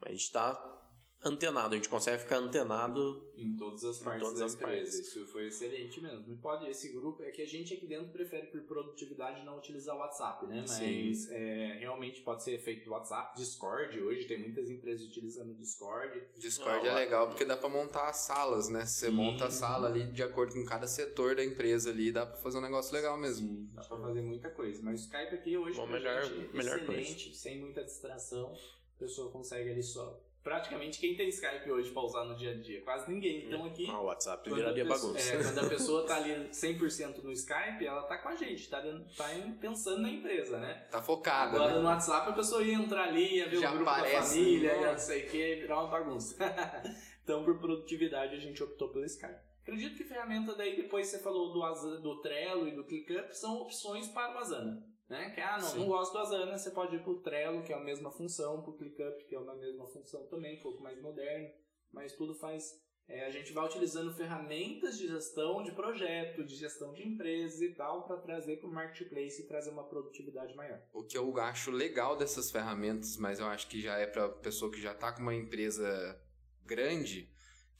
[0.00, 0.81] Mas a gente tá
[1.24, 4.90] antenado, a gente consegue ficar antenado Em todas as partes todas da as empresa.
[4.92, 4.98] partes.
[5.08, 6.32] Isso foi excelente mesmo.
[6.32, 9.94] E pode, esse grupo, é que a gente aqui dentro prefere por produtividade não utilizar
[9.94, 10.64] o WhatsApp, né?
[10.66, 16.22] Mas é, realmente pode ser feito WhatsApp, Discord, hoje tem muitas empresas utilizando o Discord.
[16.38, 18.84] Discord Não, é legal porque dá pra montar as salas, né?
[18.84, 19.12] Você Sim.
[19.12, 22.58] monta a sala ali de acordo com cada setor da empresa ali, dá pra fazer
[22.58, 23.48] um negócio legal mesmo.
[23.48, 24.82] Sim, dá pra fazer muita coisa.
[24.82, 28.52] Mas o Skype aqui hoje Bom, pra melhor- gente, melhor excelente, sem muita distração.
[28.96, 30.20] A pessoa consegue ali só.
[30.42, 32.82] Praticamente quem tem Skype hoje pra usar no dia a dia?
[32.82, 33.46] Quase ninguém.
[33.46, 33.86] Então aqui.
[33.88, 35.34] Ah, o WhatsApp viraria bagunça.
[35.34, 38.82] é, quando a pessoa tá ali 100% no Skype, ela tá com a gente, tá,
[39.16, 39.28] tá
[39.60, 40.86] pensando na empresa, né?
[40.90, 41.80] Tá focada, Agora né?
[41.80, 44.80] no WhatsApp a pessoa ia entrar ali, ia ver Já o grupo aparece, da família,
[44.80, 44.92] né?
[44.92, 46.36] não sei o que, virar uma bagunça.
[47.22, 49.52] então, por produtividade, a gente optou pelo Skype.
[49.62, 53.58] Acredito que ferramenta daí, depois você falou do, Asana, do Trello e do ClickUp, são
[53.58, 54.82] opções para o Asana.
[55.12, 55.28] Né?
[55.34, 55.78] Que, ah, não, Sim.
[55.80, 58.72] não gosto do Asana, você pode ir pro Trello, que é a mesma função, pro
[58.72, 61.50] ClickUp, que é a mesma função também, um pouco mais moderno,
[61.92, 62.80] mas tudo faz...
[63.06, 67.74] é, a gente vai utilizando ferramentas de gestão de projeto, de gestão de empresas e
[67.74, 70.80] tal, para trazer para o marketplace e trazer uma produtividade maior.
[70.94, 74.72] O que eu acho legal dessas ferramentas, mas eu acho que já é pra pessoa
[74.72, 76.18] que já tá com uma empresa
[76.64, 77.30] grande,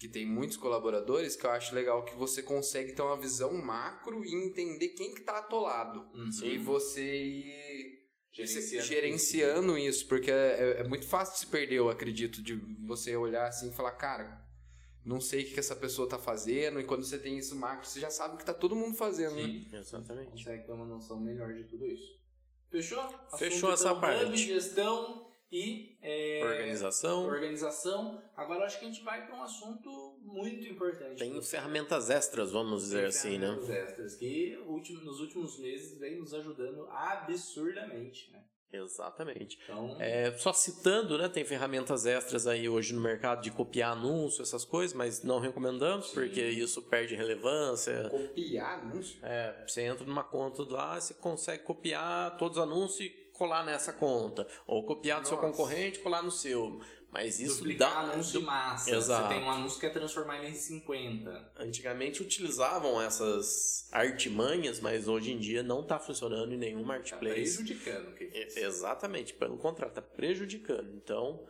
[0.03, 4.25] que tem muitos colaboradores, que eu acho legal que você consegue ter uma visão macro
[4.25, 6.05] e entender quem que tá atolado.
[6.43, 8.85] E você ir Gerenciando.
[8.85, 13.71] gerenciando isso, porque é, é muito fácil se perder, eu acredito, de você olhar assim
[13.71, 14.45] e falar, cara,
[15.05, 17.87] não sei o que que essa pessoa tá fazendo, e quando você tem isso macro,
[17.87, 19.45] você já sabe o que tá todo mundo fazendo, né?
[19.45, 19.69] Sim.
[19.73, 20.33] Exatamente.
[20.33, 22.21] consegue ter uma noção melhor de tudo isso.
[22.69, 23.07] Fechou?
[23.39, 24.37] Fechou Assunto, essa então, parte.
[24.37, 27.25] gestão e é, Organização.
[27.27, 28.23] organização.
[28.35, 31.19] Agora acho que a gente vai para um assunto muito importante.
[31.19, 33.47] Tem ferramentas extras, vamos dizer Tem assim, né?
[33.49, 34.59] ferramentas extras que
[35.05, 38.31] nos últimos meses vem nos ajudando absurdamente.
[38.33, 38.43] Né?
[38.73, 39.59] Exatamente.
[39.65, 41.29] Então, É, só citando, né?
[41.29, 46.09] Tem ferramentas extras aí hoje no mercado de copiar anúncio, essas coisas, mas não recomendamos,
[46.09, 48.09] porque isso perde relevância.
[48.09, 49.19] Copiar anúncio?
[49.23, 53.93] É, você entra numa conta lá, você consegue copiar todos os anúncios e colar nessa
[53.93, 54.47] conta.
[54.67, 56.81] Ou copiar do seu concorrente e colar no seu.
[57.11, 58.13] Mas isso duplicar dá.
[58.13, 58.91] anúncio de massa.
[58.97, 59.29] Exato.
[59.29, 61.53] Você tem um anúncio que é transformar ele em 50.
[61.59, 67.35] Antigamente utilizavam essas artimanhas, mas hoje em dia não está funcionando em nenhum Tá marketplace.
[67.59, 68.15] prejudicando.
[68.15, 68.57] quem E- faz.
[68.57, 70.91] Exatamente, pelo contrário, está prejudicando.
[70.95, 71.45] Então,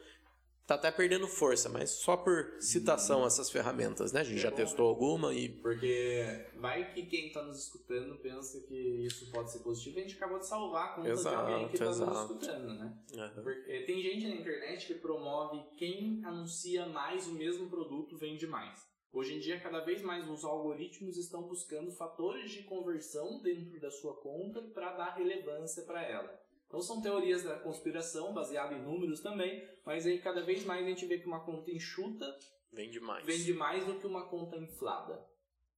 [0.76, 4.20] tá até perdendo força, mas só por citação essas ferramentas, né?
[4.20, 8.16] A gente já É bom, testou alguma e Porque vai que quem está nos escutando
[8.18, 11.46] pensa que isso pode ser positivo e a gente acabou de salvar a conta Exato,
[11.46, 12.98] de alguém que está nos escutando, né?
[13.14, 13.42] Aham.
[13.42, 18.92] Porque tem gente na internet que promove quem anuncia mais o mesmo produto vende mais.
[19.12, 23.90] Hoje em dia, cada vez mais os algoritmos estão buscando fatores de conversão dentro da
[23.90, 26.41] sua conta para dar relevância para ela.
[26.72, 30.88] Então são teorias da conspiração, baseadas em números também, mas aí cada vez mais a
[30.88, 32.34] gente vê que uma conta enxuta
[32.72, 33.26] vende mais.
[33.26, 35.22] vende mais do que uma conta inflada.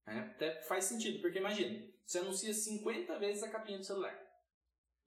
[0.07, 0.33] né?
[0.37, 4.17] Até faz sentido, porque imagina, você anuncia 50 vezes a capinha do celular.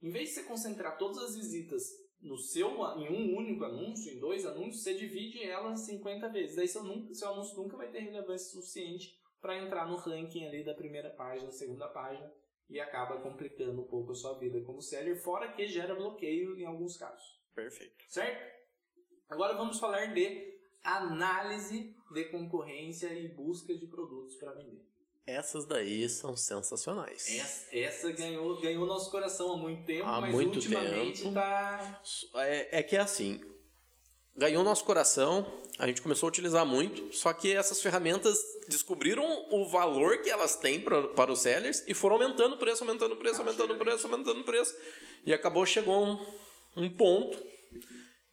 [0.02, 1.84] Em vez de você concentrar todas as visitas
[2.20, 2.68] no seu,
[2.98, 6.56] em um único anúncio, em dois anúncios, você divide elas 50 vezes.
[6.56, 6.82] Daí seu,
[7.14, 11.50] seu anúncio nunca vai ter relevância suficiente para entrar no ranking ali da primeira página,
[11.50, 12.30] segunda página,
[12.68, 16.64] e acaba complicando um pouco a sua vida como seller, fora que gera bloqueio em
[16.64, 17.38] alguns casos.
[17.54, 18.04] Perfeito.
[18.08, 18.58] Certo?
[19.28, 24.86] Agora vamos falar de análise de concorrência e busca de produtos para vender.
[25.26, 27.28] Essas daí são sensacionais.
[27.28, 31.34] Essa, essa ganhou, ganhou nosso coração há muito tempo, Há mas muito ultimamente tempo.
[31.34, 32.00] tá.
[32.36, 33.38] É, é que é assim,
[34.38, 35.44] ganhou nosso coração,
[35.78, 40.56] a gente começou a utilizar muito, só que essas ferramentas descobriram o valor que elas
[40.56, 43.76] têm pra, para os sellers e foram aumentando o preço, aumentando o preço, aumentando o
[43.76, 44.76] preço, aumentando o preço.
[45.26, 46.26] E acabou, chegou um,
[46.76, 47.36] um ponto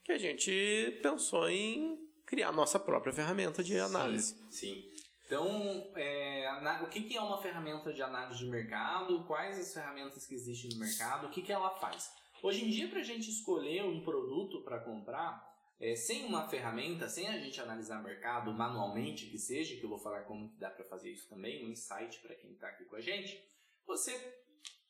[0.03, 4.35] que a gente pensou em criar nossa própria ferramenta de análise.
[4.49, 4.75] Sim.
[4.75, 4.95] sim.
[5.25, 6.47] Então, é,
[6.83, 9.23] o que é uma ferramenta de análise de mercado?
[9.23, 11.25] Quais as ferramentas que existem no mercado?
[11.25, 12.11] O que, que ela faz?
[12.43, 17.09] Hoje em dia, para a gente escolher um produto para comprar, é, sem uma ferramenta,
[17.09, 20.69] sem a gente analisar mercado manualmente, que seja, que eu vou falar como que dá
[20.69, 23.43] para fazer isso também, um insight para quem está aqui com a gente,
[23.85, 24.13] você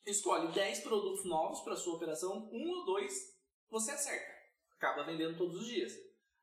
[0.06, 3.36] escolhe 10 produtos novos para sua operação, um ou dois
[3.68, 4.32] você acerta.
[4.76, 5.92] Acaba vendendo todos os dias.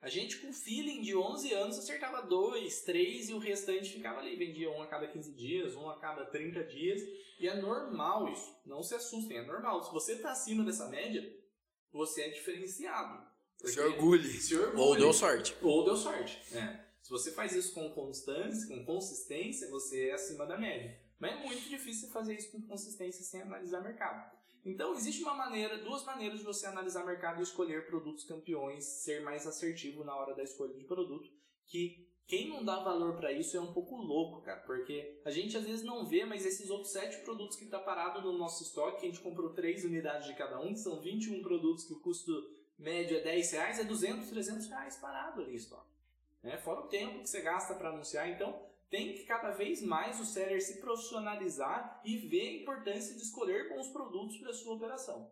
[0.01, 4.35] A gente, com feeling de 11 anos, acertava dois, três e o restante ficava ali.
[4.35, 7.01] Vendia um a cada 15 dias, um a cada 30 dias.
[7.39, 8.53] E é normal isso.
[8.65, 9.81] Não se assustem, é normal.
[9.81, 11.23] Se você está acima dessa média,
[11.89, 13.32] você é diferenciado.
[13.63, 14.29] Se orgulhe.
[14.29, 14.81] Se orgulhe.
[14.81, 15.55] Ou deu sorte.
[15.61, 16.41] Ou deu sorte.
[16.55, 16.83] É.
[17.01, 20.97] Se você faz isso com constância, com consistência, você é acima da média.
[21.19, 24.31] Mas é muito difícil fazer isso com consistência sem analisar mercado.
[24.65, 29.21] Então, existe uma maneira, duas maneiras de você analisar mercado e escolher produtos campeões, ser
[29.21, 31.29] mais assertivo na hora da escolha de produto,
[31.65, 35.57] que quem não dá valor para isso é um pouco louco, cara, porque a gente
[35.57, 39.01] às vezes não vê, mas esses outros sete produtos que tá parado no nosso estoque,
[39.01, 41.99] que a gente comprou três unidades de cada um, que são 21 produtos que o
[41.99, 42.31] custo
[42.77, 45.93] médio é 10 reais, é 200, 300 reais parado ali estoque.
[46.41, 46.57] Né?
[46.57, 50.25] Fora o tempo que você gasta para anunciar, então tem que cada vez mais o
[50.25, 55.31] seller se profissionalizar e ver a importância de escolher bons produtos para sua operação.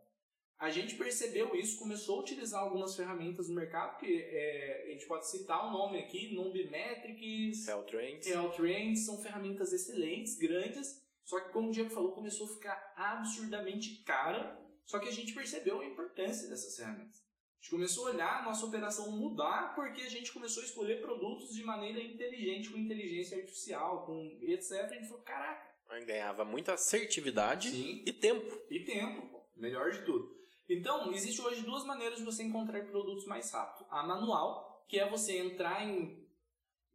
[0.57, 5.07] A gente percebeu isso, começou a utilizar algumas ferramentas no mercado, que é, a gente
[5.07, 8.27] pode citar o nome aqui, Numbimetrics, Cell Trends.
[8.27, 12.93] Real Trends, são ferramentas excelentes, grandes, só que como o Diego falou, começou a ficar
[12.95, 17.23] absurdamente cara, só que a gente percebeu a importância dessas ferramentas.
[17.61, 20.99] A gente começou a olhar a nossa operação mudar porque a gente começou a escolher
[20.99, 24.71] produtos de maneira inteligente, com inteligência artificial, com etc.
[24.71, 28.57] A gente falou, caraca, Ganhava muita assertividade sim, e tempo.
[28.69, 29.43] e tempo, pô.
[29.55, 30.35] melhor de tudo.
[30.67, 33.85] Então, existe hoje duas maneiras de você encontrar produtos mais rápido.
[33.91, 36.25] A manual, que é você entrar em,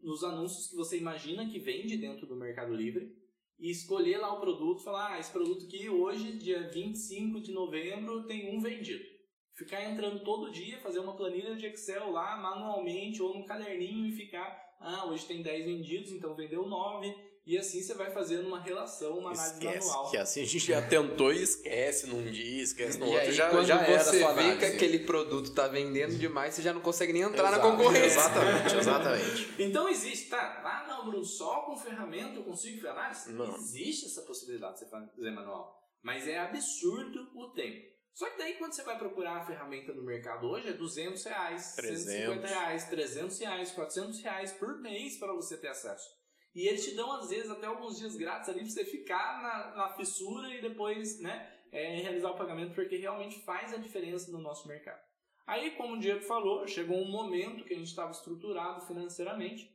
[0.01, 3.15] nos anúncios que você imagina que vende dentro do Mercado Livre
[3.59, 8.27] e escolher lá o produto, falar, ah, esse produto aqui hoje, dia 25 de novembro,
[8.27, 9.16] tem um vendido.
[9.57, 14.13] Ficar entrando todo dia, fazer uma planilha de Excel lá manualmente ou num caderninho e
[14.13, 17.15] ficar, ah, hoje tem 10 vendidos, então vendeu 9.
[17.47, 19.89] E assim você vai fazendo uma relação, uma análise Esquece.
[19.89, 20.11] manual.
[20.11, 23.23] Que assim a gente já tentou e esquece num dia, esquece no E outro.
[23.29, 24.59] aí, já, quando já era você sua vê análise.
[24.59, 27.71] que aquele produto tá vendendo demais, você já não consegue nem entrar na Exato.
[27.77, 28.07] concorrência.
[28.19, 29.55] Exatamente, exatamente.
[29.63, 30.61] Então existe, tá?
[30.65, 33.33] Ah, não, Bruno, só com ferramenta eu consigo fazer análise?
[33.33, 33.55] Não.
[33.55, 35.81] Existe essa possibilidade de você fazer manual.
[36.03, 37.96] Mas é absurdo o tempo.
[38.17, 41.77] Só que daí quando você vai procurar a ferramenta no mercado hoje é 200 reais,
[41.77, 42.03] 300.
[42.05, 46.09] 150 reais, 300 reais, 400 reais por mês para você ter acesso.
[46.53, 49.77] E eles te dão, às vezes, até alguns dias grátis ali pra você ficar na,
[49.77, 51.53] na fissura e depois, né?
[51.77, 55.05] é, realizar o pagamento porque realmente faz a diferença no nosso mercado.
[55.47, 59.73] Aí, como o Diego falou, chegou um momento que a gente estava estruturado financeiramente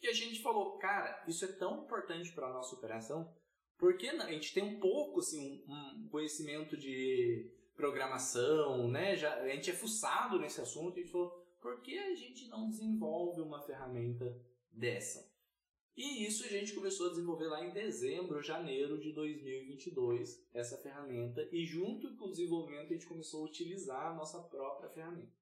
[0.00, 3.34] e a gente falou, cara, isso é tão importante para a nossa operação,
[3.78, 9.16] porque a gente tem um pouco assim, um, conhecimento de programação, né?
[9.16, 13.40] Já, a gente é fuçado nesse assunto e falou, por que a gente não desenvolve
[13.40, 14.36] uma ferramenta
[14.70, 15.30] dessa?
[15.94, 21.46] E isso a gente começou a desenvolver lá em dezembro, janeiro de 2022, essa ferramenta,
[21.52, 25.32] e junto com o desenvolvimento a gente começou a utilizar a nossa própria ferramenta.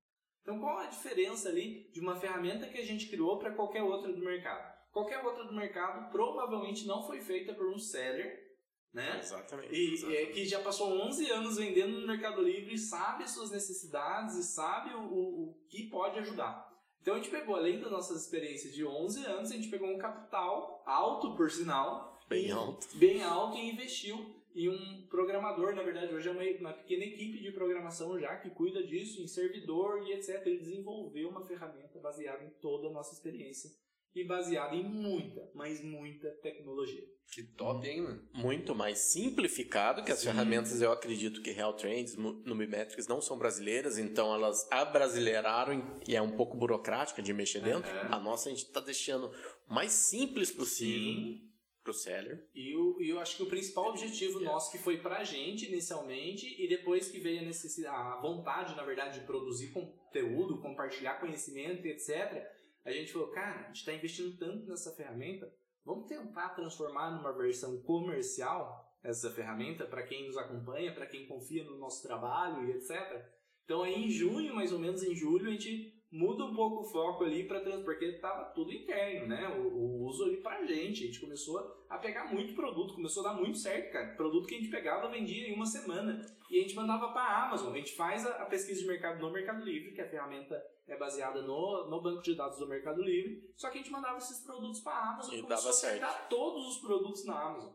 [0.42, 4.12] Então, qual a diferença ali de uma ferramenta que a gente criou para qualquer outra
[4.12, 4.80] do mercado?
[4.90, 8.49] Qualquer outra do mercado provavelmente não foi feita por um seller,
[8.92, 9.18] né?
[9.18, 9.74] Exatamente.
[9.74, 10.22] E exatamente.
[10.22, 14.44] É, que já passou 11 anos vendendo no Mercado Livre, sabe as suas necessidades e
[14.44, 16.68] sabe o, o, o que pode ajudar.
[17.00, 19.98] Então a gente pegou, além das nossas experiências de 11 anos, a gente pegou um
[19.98, 22.20] capital alto, por sinal.
[22.28, 22.86] Bem e, alto.
[22.94, 27.38] Bem alto e investiu em um programador, na verdade, hoje é uma, uma pequena equipe
[27.38, 30.44] de programação já que cuida disso, em servidor e etc.
[30.44, 33.70] Ele desenvolveu uma ferramenta baseada em toda a nossa experiência
[34.14, 37.04] e baseada em muita, mas muita tecnologia.
[37.32, 38.28] Que top, hein, mano?
[38.34, 40.26] Muito mais simplificado, que as Sim.
[40.26, 46.20] ferramentas eu acredito que Real Trends, Numimetrics não são brasileiras, então elas abrasileiraram e é
[46.20, 47.88] um pouco burocrática de mexer dentro.
[47.88, 48.14] Aham.
[48.14, 49.30] A nossa a gente está deixando
[49.68, 51.40] o mais simples possível Sim.
[51.84, 52.48] pro seller.
[52.52, 56.60] E eu, e eu acho que o principal objetivo nosso que foi pra gente inicialmente
[56.60, 61.86] e depois que veio a necessidade, a vontade, na verdade, de produzir conteúdo, compartilhar conhecimento
[61.86, 62.44] e etc.
[62.90, 65.52] A gente falou, cara, a gente está investindo tanto nessa ferramenta,
[65.84, 71.64] vamos tentar transformar numa versão comercial essa ferramenta para quem nos acompanha, para quem confia
[71.64, 73.24] no nosso trabalho e etc.
[73.64, 76.84] Então aí em junho, mais ou menos em julho, a gente muda um pouco o
[76.84, 79.48] foco ali para porque tava tudo interno, né?
[79.48, 81.04] O, o uso ali pra gente.
[81.04, 84.14] A gente começou a pegar muito produto, começou a dar muito certo, cara.
[84.14, 87.72] Produto que a gente pegava vendia em uma semana e a gente mandava para Amazon.
[87.72, 90.96] A gente faz a, a pesquisa de mercado no Mercado Livre, que a ferramenta é
[90.96, 93.48] baseada no, no banco de dados do Mercado Livre.
[93.56, 96.78] Só que a gente mandava esses produtos para Amazon E começou dava a todos os
[96.78, 97.72] produtos na Amazon.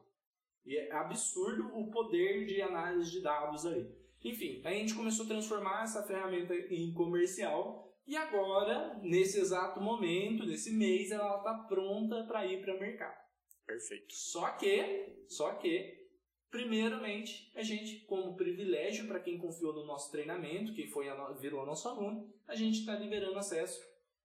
[0.65, 3.87] E é absurdo o poder de análise de dados ali.
[4.23, 9.81] Enfim, aí a gente começou a transformar essa ferramenta em comercial e agora, nesse exato
[9.81, 13.17] momento, nesse mês, ela está pronta para ir para o mercado.
[13.65, 14.13] Perfeito.
[14.13, 16.07] Só que, só que,
[16.51, 21.65] primeiramente, a gente, como privilégio para quem confiou no nosso treinamento, que foi a virou
[21.65, 23.81] nosso aluno, a gente está liberando acesso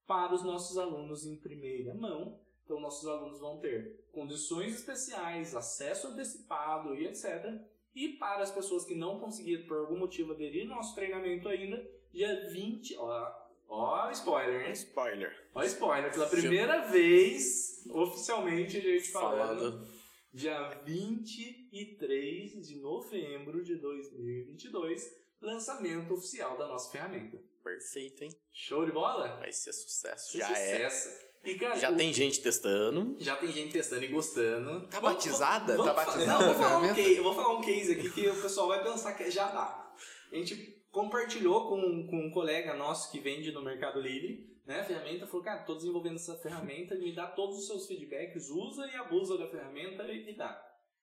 [0.06, 2.38] para os nossos alunos em primeira mão.
[2.64, 7.60] Então, nossos alunos vão ter condições especiais, acesso antecipado e etc.
[7.94, 11.82] E para as pessoas que não conseguiram, por algum motivo, aderir ao nosso treinamento ainda,
[12.12, 12.96] dia 20.
[12.98, 14.72] Ó, ó spoiler, hein?
[14.72, 15.48] Spoiler.
[15.54, 16.12] Ó, spoiler.
[16.12, 19.58] Pela primeira vez, oficialmente, a gente falando.
[19.58, 20.00] Falando.
[20.32, 25.02] Dia 23 de novembro de 2022,
[25.40, 27.38] lançamento oficial da nossa ferramenta.
[27.64, 28.30] Perfeito, hein?
[28.52, 29.36] Show de bola?
[29.38, 30.36] Vai ser sucesso.
[30.38, 30.88] Já é.
[30.88, 31.30] sucesso.
[31.42, 33.16] E, cara, Já o- tem gente testando.
[33.18, 34.86] já tem gente testando e gostando.
[34.88, 35.76] Tá Vamos- batizada?
[35.76, 38.28] vamos Tá batizada Não, vou, falar um case, eu vou falar um case aqui que
[38.28, 39.92] o pessoal vai pensar que já dá.
[40.30, 44.84] A gente compartilhou com, com um colega nosso que vende no Mercado Livre, né, a
[44.84, 48.94] ferramenta, falou, cara, tô desenvolvendo essa ferramenta, me dá todos os seus feedbacks, usa e
[48.96, 50.60] abusa da ferramenta e me dá.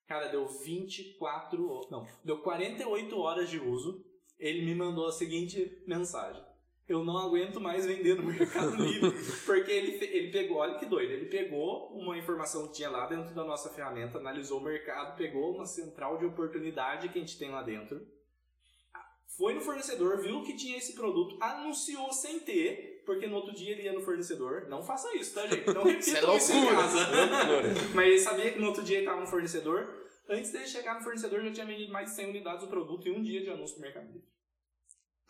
[0.08, 4.06] Cara, deu 24, ho- não, deu 48 horas de uso,
[4.40, 6.42] ele me mandou a seguinte mensagem.
[6.88, 9.12] Eu não aguento mais vender no Mercado Livre.
[9.46, 13.36] Porque ele, ele pegou, olha que doido, ele pegou uma informação que tinha lá dentro
[13.36, 17.50] da nossa ferramenta, analisou o mercado, pegou uma central de oportunidade que a gente tem
[17.52, 18.08] lá dentro,
[19.36, 23.72] foi no fornecedor, viu que tinha esse produto, anunciou sem ter, porque no outro dia
[23.74, 24.68] ele ia no fornecedor.
[24.70, 25.68] Não faça isso, tá, gente?
[25.68, 26.78] Não Isso é repitam isso em loucura.
[26.78, 26.98] casa.
[27.52, 27.74] Loucura.
[27.94, 30.08] Mas ele sabia que no outro dia ele estava no fornecedor.
[30.30, 33.12] Antes dele chegar no fornecedor, já tinha vendido mais de 100 unidades do produto em
[33.18, 34.28] um dia de anúncio no Mercado Livre.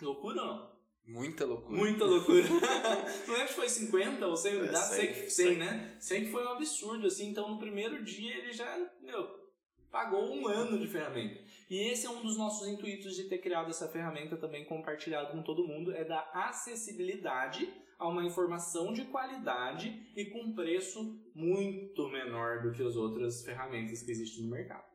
[0.01, 0.77] Loucura ou não?
[1.05, 1.77] Muita loucura.
[1.77, 2.43] Muita loucura.
[3.27, 5.97] não lembro se foi 50 ou 100 É, unidades, 100, sei que 100, né?
[5.99, 7.29] Sei que foi um absurdo, assim.
[7.29, 9.46] Então, no primeiro dia, ele já, meu,
[9.91, 11.41] pagou um ano de ferramenta.
[11.69, 15.41] E esse é um dos nossos intuitos de ter criado essa ferramenta também compartilhado com
[15.41, 17.69] todo mundo, é da acessibilidade
[17.99, 24.03] a uma informação de qualidade e com preço muito menor do que as outras ferramentas
[24.03, 24.85] que existem no mercado.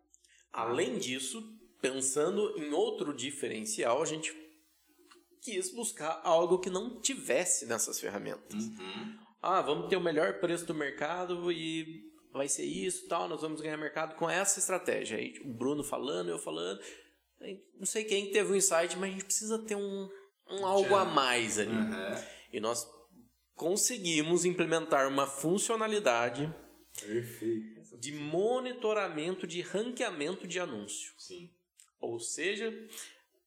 [0.52, 1.42] Além disso,
[1.80, 4.32] pensando em outro diferencial, a gente
[5.40, 8.70] quis buscar algo que não tivesse nessas ferramentas.
[9.42, 13.60] Ah, vamos ter o melhor preço do mercado e vai ser isso, tal, nós vamos
[13.60, 15.18] ganhar mercado com essa estratégia.
[15.18, 16.80] Aí o Bruno falando, eu falando,
[17.78, 20.08] não sei quem teve um insight, mas a gente precisa ter um,
[20.48, 21.72] um algo a mais ali.
[22.52, 22.88] E nós
[23.54, 26.52] conseguimos implementar uma funcionalidade
[27.00, 27.98] Perfeito.
[27.98, 31.12] de monitoramento de ranqueamento de anúncio.
[31.18, 31.50] Sim.
[32.00, 32.72] Ou seja,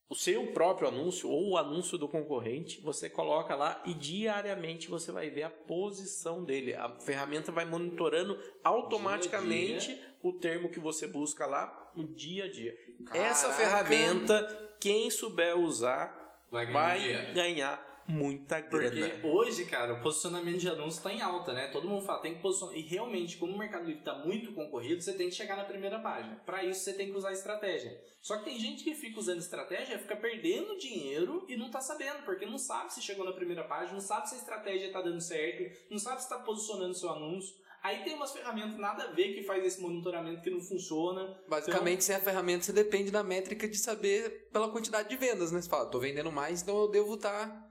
[0.08, 5.10] o seu próprio anúncio ou o anúncio do concorrente, você coloca lá e diariamente você
[5.10, 6.74] vai ver a posição dele.
[6.74, 10.16] A ferramenta vai monitorando automaticamente Dia dia.
[10.22, 12.76] o termo que você busca lá no dia a dia.
[13.06, 13.26] Caraca.
[13.26, 19.26] Essa ferramenta, quem souber usar, Vai ganhar vai ganhar muita Porque grana.
[19.26, 21.68] hoje, cara, o posicionamento de anúncio tá em alta, né?
[21.68, 22.76] Todo mundo fala, tem que posicionar.
[22.76, 25.98] E realmente, como o Mercado Livre tá muito concorrido, você tem que chegar na primeira
[25.98, 26.36] página.
[26.46, 28.00] Para isso, você tem que usar estratégia.
[28.20, 32.24] Só que tem gente que fica usando estratégia, fica perdendo dinheiro e não tá sabendo,
[32.24, 35.20] porque não sabe se chegou na primeira página, não sabe se a estratégia tá dando
[35.20, 37.54] certo, não sabe se tá posicionando seu anúncio.
[37.82, 41.40] Aí tem umas ferramentas nada a ver que faz esse monitoramento que não funciona.
[41.48, 45.62] Basicamente, sem a ferramenta, você depende da métrica de saber pela quantidade de vendas, né?
[45.62, 47.65] Você fala, tô vendendo mais, então eu devo estar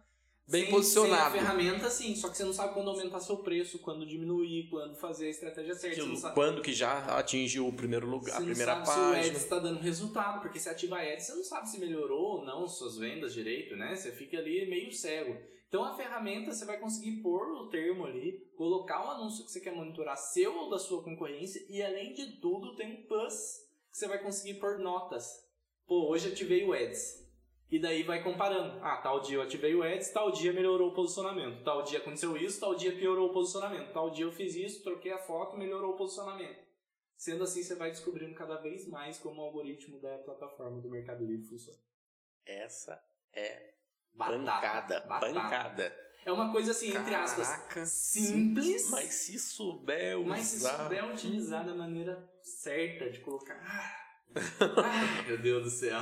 [0.48, 1.32] bem Sem- posicionado.
[1.32, 2.16] Sem a ferramenta, sim.
[2.16, 5.76] Só que você não sabe quando aumentar seu preço, quando diminuir, quando fazer a estratégia
[5.76, 6.06] certa.
[6.06, 8.92] Não sabe, Quando que já atingiu o primeiro lugar, você a não primeira sabe se
[8.92, 9.28] o página.
[9.28, 10.42] Ads está dando resultado.
[10.42, 13.96] Porque se ativa Ads, você não sabe se melhorou ou não suas vendas direito, né?
[13.96, 15.38] Você fica ali meio cego.
[15.68, 19.60] Então a ferramenta você vai conseguir pôr o termo ali, colocar o anúncio que você
[19.60, 23.58] quer monitorar seu ou da sua concorrência e além de tudo tem um plus
[23.92, 25.44] que você vai conseguir pôr notas.
[25.86, 27.25] Pô, hoje ativei o Ads.
[27.70, 28.80] E daí vai comparando.
[28.84, 31.64] Ah, tal dia eu ativei o Ads, tal dia melhorou o posicionamento.
[31.64, 33.92] Tal dia aconteceu isso, tal dia piorou o posicionamento.
[33.92, 36.64] Tal dia eu fiz isso, troquei a foto, melhorou o posicionamento.
[37.18, 41.26] Sendo assim, você vai descobrindo cada vez mais como o algoritmo da plataforma do Mercado
[41.26, 41.80] Livre funciona.
[42.46, 43.02] Essa
[43.34, 43.74] é
[44.14, 45.02] batata.
[45.02, 46.06] pancada.
[46.26, 47.86] É uma coisa assim, entre aspas, Caraca.
[47.86, 50.28] simples, Mas se souber usar...
[50.28, 54.05] mas se souber utilizar da maneira certa de colocar.
[54.60, 56.00] Ah, meu Deus do céu.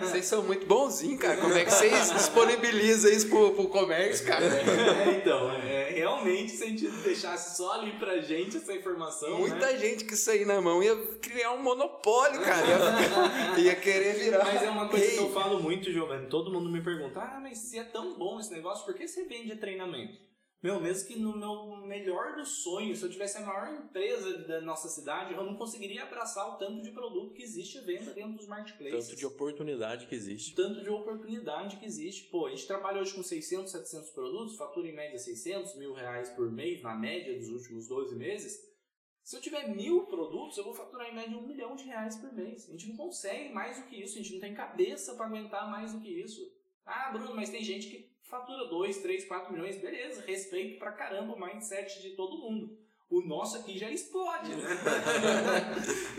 [0.00, 1.40] Vocês são muito bonzinhos, cara.
[1.40, 4.44] Como é que vocês disponibilizam isso pro, pro comércio, cara?
[4.44, 9.38] É, então, é, realmente, se a gente deixasse só ali pra gente essa informação.
[9.38, 9.78] Muita né?
[9.78, 12.64] gente que sair na mão ia criar um monopólio, cara.
[13.58, 14.44] Ia, ia querer virar.
[14.44, 16.28] Mas é uma coisa que eu falo muito, Giovanni.
[16.28, 19.24] Todo mundo me pergunta: ah, mas se é tão bom esse negócio, por que você
[19.24, 20.18] vende treinamento?
[20.64, 24.62] Meu, mesmo que no meu melhor dos sonhos, se eu tivesse a maior empresa da
[24.62, 28.32] nossa cidade, eu não conseguiria abraçar o tanto de produto que existe à venda dentro
[28.32, 29.08] dos marketplaces.
[29.08, 30.54] Tanto de oportunidade que existe.
[30.54, 32.30] tanto de oportunidade que existe.
[32.30, 36.30] Pô, a gente trabalha hoje com 600, 700 produtos, fatura em média 600 mil reais
[36.30, 38.58] por mês, na média dos últimos 12 meses.
[39.22, 42.32] Se eu tiver mil produtos, eu vou faturar em média um milhão de reais por
[42.32, 42.70] mês.
[42.70, 45.70] A gente não consegue mais do que isso, a gente não tem cabeça para aguentar
[45.70, 46.40] mais do que isso.
[46.86, 49.80] Ah, Bruno, mas tem gente que fatura 2, 3, 4 milhões.
[49.80, 52.76] Beleza, respeito pra caramba o mindset de todo mundo.
[53.08, 54.68] O nosso aqui já explode, né?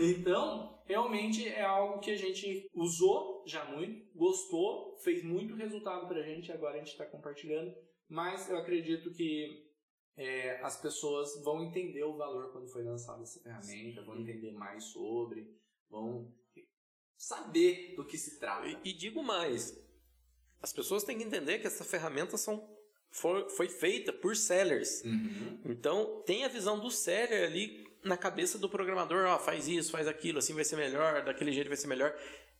[0.00, 6.22] então, realmente é algo que a gente usou já muito, gostou, fez muito resultado pra
[6.22, 7.74] gente, agora a gente está compartilhando.
[8.08, 9.66] Mas eu acredito que
[10.16, 14.84] é, as pessoas vão entender o valor quando foi lançada essa ferramenta, vão entender mais
[14.84, 15.54] sobre,
[15.90, 16.32] vão
[17.18, 18.66] saber do que se trata.
[18.68, 19.85] E, e digo mais,
[20.62, 22.68] as pessoas têm que entender que essa ferramenta são,
[23.10, 25.02] foi, foi feita por sellers.
[25.04, 25.60] Uhum.
[25.64, 30.06] Então, tem a visão do seller ali na cabeça do programador, ó, faz isso, faz
[30.06, 32.16] aquilo, assim vai ser melhor, daquele jeito vai ser melhor.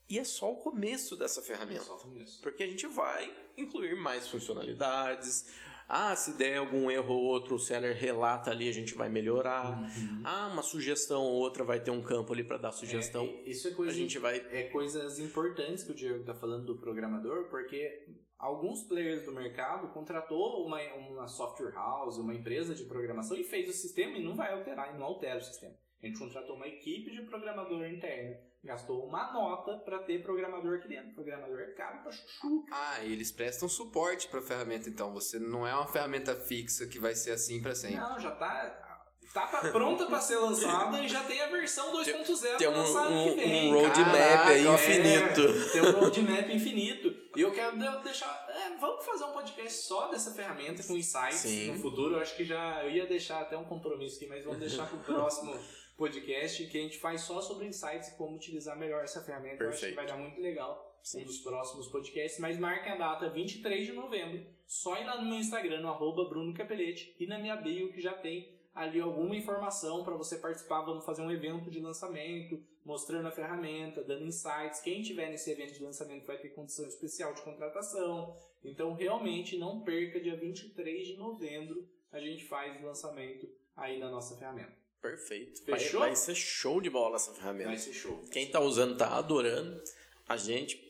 [0.09, 1.83] E é só o começo dessa ferramenta.
[1.83, 2.41] Só começo.
[2.41, 5.47] Porque a gente vai incluir mais funcionalidades.
[5.89, 9.79] Ah, se der algum erro ou outro, o seller relata ali, a gente vai melhorar.
[9.79, 10.21] Uhum.
[10.23, 13.23] Ah, uma sugestão ou outra vai ter um campo ali para dar sugestão.
[13.23, 16.65] É, isso é a coisa gente vai é coisas importantes que o Diego está falando
[16.65, 18.05] do programador, porque
[18.37, 23.69] alguns players do mercado contratou uma, uma software house, uma empresa de programação e fez
[23.69, 25.73] o sistema e não vai alterar, e não altera o sistema.
[26.03, 30.87] A gente contratou uma equipe de programador interno, gastou uma nota para ter programador aqui
[30.87, 31.13] dentro.
[31.15, 32.65] Programador é caro pra chuchu.
[32.71, 35.11] Ah, e eles prestam suporte pra ferramenta, então.
[35.13, 37.97] Você não é uma ferramenta fixa que vai ser assim pra sempre.
[37.97, 39.03] Não, já tá,
[39.33, 43.07] tá pra- pronta para ser lançada e já tem a versão 2.0 ter um, lançada
[43.07, 43.73] ano que um, vem.
[43.73, 44.73] um roadmap Caraca, aí é.
[44.73, 45.71] infinito.
[45.71, 47.27] Tem um roadmap infinito.
[47.35, 48.47] E eu quero de- deixar.
[48.49, 51.71] é, vamos fazer um podcast só dessa ferramenta com insights Sim.
[51.71, 52.15] no futuro.
[52.15, 52.83] Eu acho que já.
[52.83, 55.55] Eu ia deixar até um compromisso aqui, mas vamos deixar pro próximo
[55.97, 59.63] podcast que a gente faz só sobre insights e como utilizar melhor essa ferramenta.
[59.63, 59.95] Eu acho que Perfeito.
[59.95, 60.95] vai dar muito legal.
[61.01, 61.21] Sim.
[61.21, 64.45] Um dos próximos podcasts, mas marque a data 23 de novembro.
[64.65, 68.01] Só ir lá no meu Instagram, no arroba Bruno Capelete, e na minha bio que
[68.01, 70.81] já tem ali alguma informação para você participar.
[70.81, 74.81] Vamos fazer um evento de lançamento, mostrando a ferramenta, dando insights.
[74.81, 78.35] Quem tiver nesse evento de lançamento vai ter condição especial de contratação.
[78.63, 84.09] Então, realmente, não perca, dia 23 de novembro, a gente faz o lançamento aí da
[84.11, 84.86] nossa ferramenta.
[85.01, 85.63] Perfeito.
[85.63, 85.99] Fechou?
[85.99, 87.69] Vai, vai ser show de bola essa ferramenta.
[87.69, 88.23] Vai ser show.
[88.31, 89.81] Quem tá usando tá adorando.
[90.27, 90.85] A gente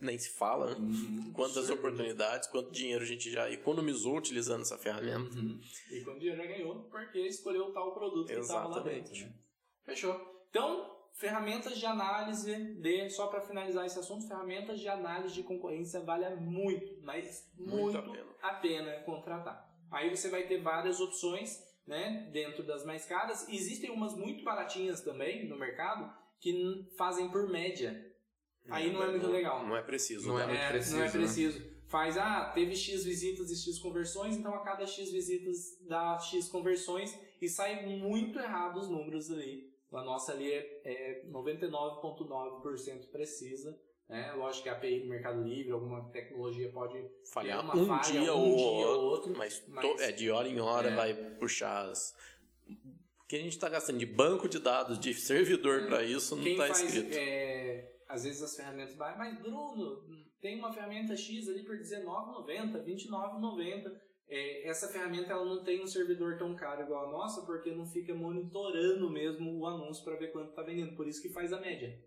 [0.00, 0.76] nem se fala, né?
[0.78, 1.32] Uhum.
[1.34, 1.78] Quantas Super.
[1.78, 5.34] oportunidades, quanto dinheiro a gente já economizou utilizando essa ferramenta.
[5.36, 5.60] Uhum.
[5.90, 9.10] E quando o dinheiro já ganhou, porque escolheu tal produto que estava lá Exatamente.
[9.10, 9.26] dentro.
[9.26, 9.32] né?
[9.84, 10.44] Fechou.
[10.50, 16.00] Então, ferramentas de análise de, só para finalizar esse assunto, ferramentas de análise de concorrência
[16.00, 18.26] vale muito, mas muito, Muito a pena.
[18.42, 19.68] a pena contratar.
[19.90, 23.48] Aí você vai ter várias opções, né, dentro das mais caras.
[23.48, 28.06] Existem umas muito baratinhas também no mercado que fazem por média.
[28.68, 29.66] Aí não é muito legal.
[29.66, 30.28] Não é preciso.
[30.28, 30.48] Não é tá?
[30.48, 31.12] muito É, preciso, não é né?
[31.12, 31.78] preciso.
[31.86, 36.46] Faz, ah, teve X visitas e X conversões, então a cada X visitas dá X
[36.48, 39.72] conversões e sai muito errado os números ali.
[39.90, 43.80] A nossa ali é, é 99,9% precisa.
[44.08, 44.32] Né?
[44.32, 48.34] Lógico que a API do Mercado Livre, alguma tecnologia pode Falhar uma um falha, dia
[48.34, 50.94] um ou dia outro, ou outro, mas, mas- é, de hora em hora É.
[50.96, 52.16] vai puxar as...
[53.22, 56.46] O que a gente está gastando de banco de dados, de servidor para isso, não
[56.46, 57.14] está escrito.
[57.14, 60.02] é, às vezes as ferramentas vai, mas Bruno,
[60.40, 63.92] tem uma ferramenta X ali por R$19,90, R$29,90.
[64.30, 67.84] É, essa ferramenta ela não tem um servidor tão caro igual a nossa, porque não
[67.86, 70.96] fica monitorando mesmo o anúncio para ver quanto está vendendo.
[70.96, 71.98] Por isso que faz a média.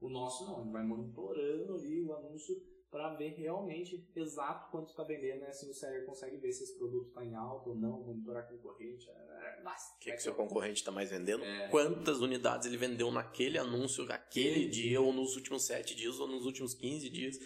[0.00, 2.54] O nosso não, ele vai monitorando ali o anúncio
[2.90, 5.52] para ver realmente exato quanto está vendendo, né?
[5.52, 9.10] Se o seller consegue ver se esse produto está em alta ou não, monitorar concorrente.
[9.10, 11.42] é, Nossa, O que, vai que seu ter- concorrente está mais vendendo?
[11.42, 11.68] É.
[11.68, 16.28] Quantas unidades ele vendeu naquele anúncio, aquele Aquele dia, ou nos últimos 7 dias, ou
[16.28, 17.36] nos últimos 15 dias.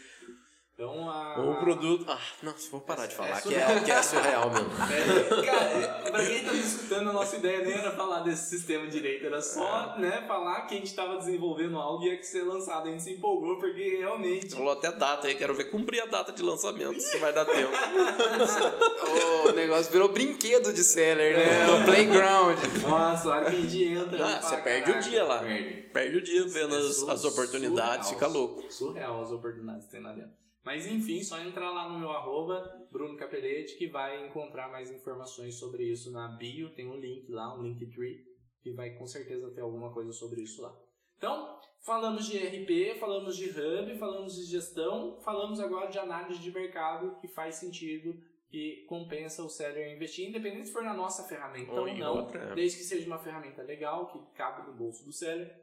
[0.81, 1.37] Então, a...
[1.41, 2.05] Ou o produto.
[2.09, 3.71] Ah, nossa, vou parar É- de é falar, que, surreal.
[3.73, 4.69] é, que é surreal mesmo.
[4.79, 8.87] É, cara, pra quem tá me escutando, a nossa ideia nem era falar desse sistema
[8.87, 10.01] direito, era só É.
[10.01, 12.87] né, falar que a gente tava desenvolvendo algo e ia ser lançado.
[12.87, 14.55] A gente se empolgou porque realmente.
[14.55, 17.73] Falou até data aí, quero ver cumprir a data de lançamento, se vai dar tempo.
[19.49, 21.67] O negócio virou brinquedo de seller, né?
[21.71, 22.57] O playground.
[22.89, 24.25] Nossa, a hora que a gente entra.
[24.25, 25.39] Ah, você perde o "Caraca, dia lá.
[25.41, 25.75] Perde.
[25.93, 28.73] Perde o dia vendo É as, as oportunidades, surreal, fica louco.
[28.73, 30.31] Surreal as oportunidades que tem lá dentro.
[30.65, 35.55] Mas enfim, só entrar lá no meu arroba, Bruno Capelete, que vai encontrar mais informações
[35.55, 36.75] sobre isso na bio.
[36.75, 38.25] Tem um link lá, um Linktree,
[38.61, 40.77] que vai com certeza ter alguma coisa sobre isso lá.
[41.17, 46.53] Então, falamos de RP, falamos de Hub, falamos de gestão, falamos agora de análise de
[46.53, 48.15] mercado, que faz sentido,
[48.49, 52.55] que compensa o seller investir, independente se for na nossa ferramenta Ou ou, não, outra,
[52.55, 55.55] desde que seja uma ferramenta legal, que cabe no bolso do seller,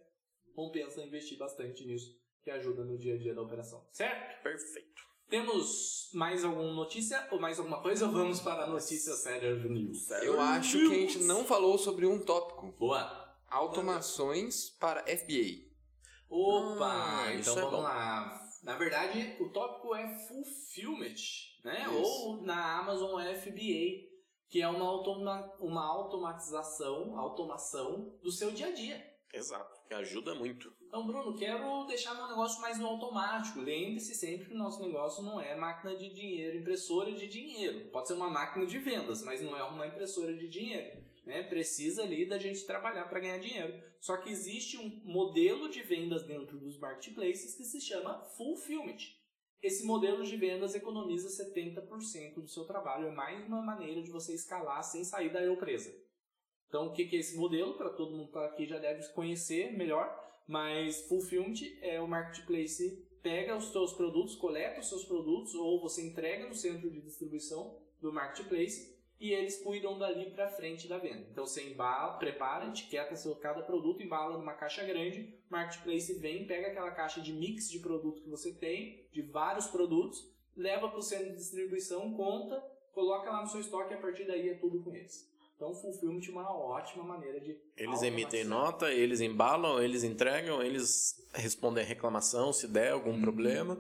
[0.54, 2.16] compensa investir bastante nisso,
[2.46, 4.44] que ajuda no dia a dia da operação, certo?
[4.44, 5.02] Perfeito.
[5.28, 10.12] Temos mais alguma notícia ou mais alguma coisa ou vamos para a notícia Seller News?
[10.12, 12.72] Eu acho que a gente não falou sobre um tópico.
[12.74, 13.36] Boa!
[13.50, 15.66] Automações para FBA.
[16.30, 17.24] Opa!
[17.24, 17.82] Ah, então é vamos bom.
[17.82, 18.48] lá.
[18.62, 21.16] Na verdade, o tópico é Fulfillment,
[21.64, 21.82] né?
[21.82, 21.96] Isso.
[21.96, 24.06] Ou na Amazon FBA,
[24.48, 29.16] que é uma, automa uma automatização, automação do seu dia a dia.
[29.34, 30.74] Exato, que ajuda muito.
[30.88, 33.60] Então, Bruno, quero deixar meu negócio mais no automático.
[33.60, 37.90] Lembre-se sempre que o nosso negócio não é máquina de dinheiro, impressora de dinheiro.
[37.92, 41.04] Pode ser uma máquina de vendas, mas não é uma impressora de dinheiro.
[41.26, 41.44] Né?
[41.44, 43.82] Precisa ali da gente trabalhar para ganhar dinheiro.
[44.00, 48.98] Só que existe um modelo de vendas dentro dos marketplaces que se chama Fulfillment.
[49.62, 53.08] Esse modelo de vendas economiza 70% do seu trabalho.
[53.08, 55.92] É mais uma maneira de você escalar sem sair da eu presa.
[56.68, 57.74] Então, o que é esse modelo?
[57.76, 60.24] Para todo mundo que tá aqui já deve conhecer melhor.
[60.48, 66.06] Mas Fulfillment é o marketplace pega os seus produtos, coleta os seus produtos ou você
[66.06, 71.26] entrega no centro de distribuição do marketplace e eles cuidam dali para frente da venda.
[71.32, 76.68] Então você embala, prepara, etiqueta seu cada produto, embala numa caixa grande, marketplace vem, pega
[76.68, 81.02] aquela caixa de mix de produto que você tem, de vários produtos, leva para o
[81.02, 82.64] centro de distribuição, conta,
[82.94, 85.35] coloca lá no seu estoque e a partir daí é tudo com eles.
[85.56, 91.16] Então, Fulfillment é uma ótima maneira de Eles emitem nota, eles embalam, eles entregam, eles
[91.34, 93.22] respondem a reclamação se der algum Uhum.
[93.22, 93.80] problema.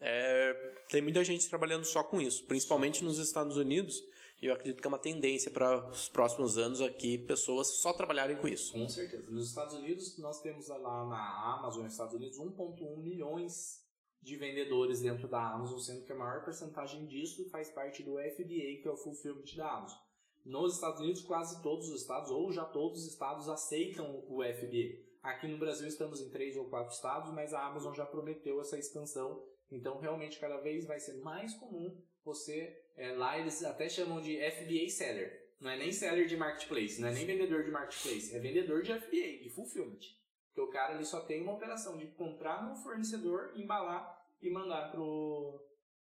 [0.00, 0.54] É,
[0.88, 4.02] tem muita gente trabalhando só com isso, principalmente nos Estados Unidos.
[4.40, 8.36] E eu acredito que é uma tendência para os próximos anos aqui pessoas só trabalharem
[8.36, 8.72] com isso.
[8.72, 9.28] Com certeza.
[9.30, 13.84] Nos Estados Unidos, nós temos lá na Amazon, nos Estados Unidos, 1,1 milhões
[14.22, 18.80] de vendedores dentro da Amazon, sendo que a maior porcentagem disso faz parte do FBA,
[18.80, 19.98] que é o Fulfillment da Amazon.
[20.44, 25.06] Nos Estados Unidos, quase todos os estados, ou já todos os estados, aceitam o FBA.
[25.22, 28.78] Aqui no Brasil estamos em três ou quatro estados, mas a Amazon já prometeu essa
[28.78, 29.44] expansão.
[29.70, 32.76] Então, realmente, cada vez vai ser mais comum você...
[32.96, 35.48] é, lá eles até chamam de FBA Seller.
[35.60, 38.94] Não é nem seller de marketplace, não é nem vendedor de marketplace, é vendedor de
[38.94, 39.98] FBA, de fulfillment.
[40.46, 44.92] Porque o cara ele só tem uma operação de comprar no fornecedor, embalar e mandar
[44.92, 45.60] pro,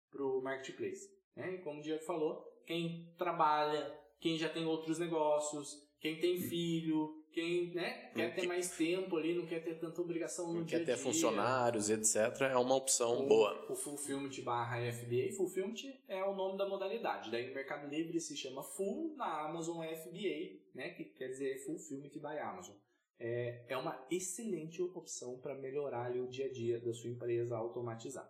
[0.09, 1.07] pro marketplace.
[1.35, 1.55] Né?
[1.55, 7.21] E como o Diego falou, quem trabalha, quem já tem outros negócios, quem tem filho,
[7.33, 10.59] quem né, quer Não ter que- mais tempo ali, não quer ter tanta obrigação no
[10.59, 11.03] Não dia quer a ter dia.
[11.03, 12.41] funcionários, etc.
[12.43, 13.65] É uma opção O- boa.
[13.71, 15.33] O Fulfillment barra FBA.
[15.35, 17.29] Fulfillment é o nome da modalidade.
[17.31, 20.89] Daí no Mercado Livre se chama Full, na Amazon é FBA, né?
[20.91, 22.75] Que quer dizer Fulfillment by Amazon.
[23.19, 27.55] é, é uma excelente opção para melhorar ali, o dia a dia da sua empresa
[27.57, 28.29] automatizar.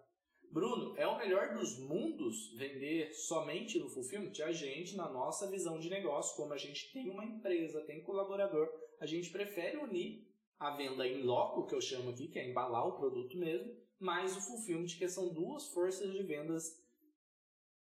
[0.53, 4.33] Bruno, é o melhor dos mundos vender somente no Fulfillment?
[4.45, 8.71] A gente, na nossa visão de negócio, como a gente tem uma empresa, tem colaborador,
[8.99, 12.87] a gente prefere unir a venda em loco, que eu chamo aqui, que é embalar
[12.87, 16.79] o produto mesmo, mais o Fulfillment, que são duas forças de vendas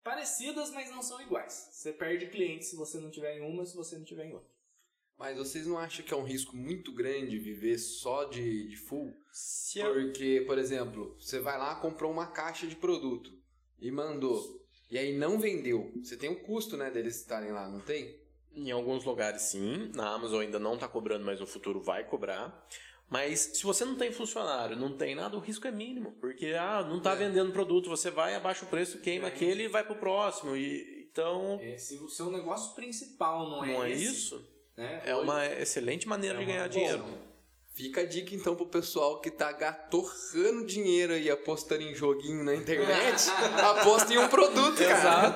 [0.02, 1.68] parecidas, mas não são iguais.
[1.72, 4.51] Você perde clientes se você não tiver em uma, se você não tiver em outra.
[5.22, 9.14] Mas vocês não acham que é um risco muito grande viver só de, de full?
[9.30, 13.30] Se eu- Porque, por exemplo, você vai lá, comprou uma caixa de produto
[13.80, 14.60] e mandou.
[14.90, 15.92] E aí não vendeu.
[16.02, 18.20] Você tem o custo, né, deles estarem lá, não tem?
[18.52, 22.66] Em alguns lugares sim, na Amazon ainda não está cobrando, mas no futuro vai cobrar.
[23.08, 26.16] Mas se você não tem funcionário, não tem nada, o risco é mínimo.
[26.20, 27.16] Porque ah, não está É.
[27.16, 29.28] vendendo produto, você vai, abaixa o preço, queima É.
[29.28, 30.56] aquele e vai pro próximo.
[30.56, 34.51] E, então, É, se o seu negócio principal não é, não é esse, isso?
[34.76, 37.04] Né, É hoje- uma excelente maneira é de ganhar dinheiro.
[37.74, 42.54] Fica a dica então pro pessoal que tá gatorrando dinheiro aí apostando em joguinho na
[42.54, 43.30] internet.
[43.80, 45.34] aposta em um produto, cara.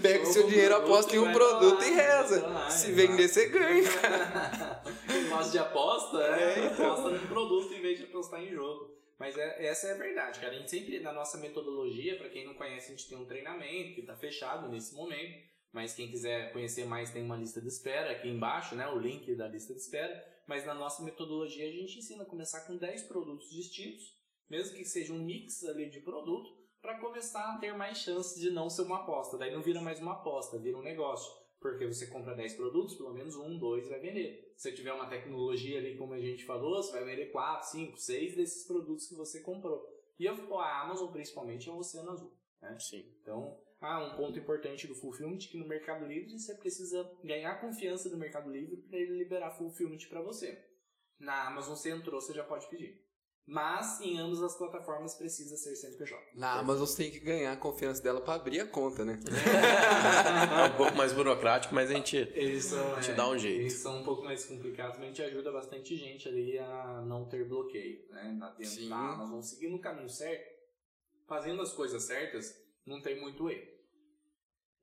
[0.00, 2.46] Pega o seu dinheiro, aposta em um produto lá, e reza.
[2.46, 2.94] lá, Se exato.
[3.08, 3.82] vender, você ganha.
[5.08, 6.92] Quem gosta de aposta, é, É, então.
[6.92, 8.92] aposta no produto em vez de apostar em jogo.
[9.18, 10.52] Mas é- essa é a verdade, cara.
[10.52, 13.94] A gente sempre, na nossa metodologia, para quem não conhece, a gente tem um treinamento
[13.94, 15.38] que está fechado nesse momento.
[15.72, 18.86] Mas quem quiser conhecer mais, tem uma lista de espera aqui embaixo, né?
[18.88, 20.22] O link da lista de espera.
[20.46, 24.04] Mas na nossa metodologia, a gente ensina a começar com 10 produtos distintos,
[24.50, 28.50] mesmo que seja um mix ali de produto, para começar a ter mais chances de
[28.50, 29.38] não ser uma aposta.
[29.38, 31.32] Daí não vira mais uma aposta, vira um negócio.
[31.60, 34.52] Porque você compra 10 produtos, pelo menos um, dois vai vender.
[34.56, 38.36] Se tiver uma tecnologia ali, como a gente falou, você vai vender 4, 5, 6
[38.36, 39.88] desses produtos que você comprou.
[40.18, 42.32] E a a Amazon, principalmente, é o Oceano Azul.
[42.60, 42.76] Né?
[42.80, 43.04] Sim.
[43.20, 47.60] Então, ah, um ponto importante do Fulfillment é que no Mercado Livre você precisa ganhar
[47.60, 50.56] confiança do Mercado Livre para ele liberar Fulfillment para você.
[51.18, 53.02] Na Amazon você entrou, você já pode pedir.
[53.44, 56.16] Mas em ambas as plataformas precisa ser CNPJ.
[56.34, 59.18] Na Amazon você tem que ganhar a confiança dela pra abrir a conta, né?
[60.62, 62.16] É um pouco mais burocrático, mas a gente.
[62.16, 63.62] Eles são, Te é, dá um jeito.
[63.62, 67.28] Eles são um pouco mais complicados, mas a gente ajuda bastante gente ali a não
[67.28, 68.32] ter bloqueio, né?
[68.38, 68.88] Na dentro Sim.
[68.88, 70.48] da Amazon, seguindo o caminho certo,
[71.26, 72.54] fazendo as coisas certas,
[72.86, 73.71] não tem muito erro.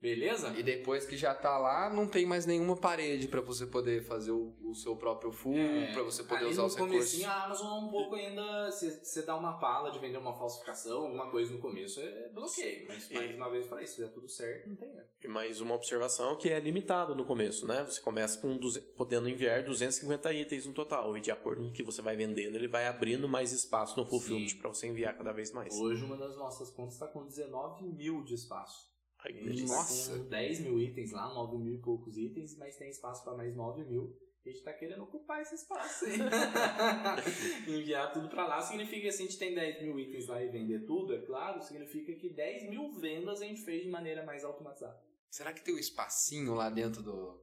[0.02, 0.54] Beleza?
[0.58, 4.32] E depois que já tá lá, não tem mais nenhuma parede pra você poder fazer
[4.32, 7.22] o, o seu próprio full, É, pra você poder usar os recursos.
[7.26, 11.30] a Amazon é um pouco ainda, você dá uma pala de vender uma falsificação, alguma
[11.30, 12.88] coisa no começo, é bloqueio.
[12.88, 14.89] Mas mais uma vez eu falei, se der tudo certo, não tem.
[15.22, 17.84] E mais uma observação que é limitado no começo, né?
[17.84, 21.18] Você começa com 200 podendo enviar 250 itens no total.
[21.18, 24.06] E de acordo com o que você vai vendendo, ele vai abrindo mais espaço no
[24.06, 25.76] fulfillment para você enviar cada vez mais.
[25.78, 28.89] Hoje uma das nossas contas está com 19 mil de espaço.
[29.22, 29.30] Tá
[29.67, 30.17] Nossa.
[30.17, 33.55] com 10 mil itens lá, 9 mil e poucos itens, mas tem espaço para mais
[33.55, 34.17] 9 mil.
[34.45, 36.17] A gente tá querendo ocupar esse espaço aí.
[37.67, 40.47] Enviar tudo para lá significa que se a gente tem 10 mil itens lá e
[40.47, 44.45] vender tudo, é claro, significa que 10 mil vendas a gente fez de maneira mais
[44.45, 44.97] automatizada.
[45.30, 47.39] Será que tem um espacinho lá dentro do,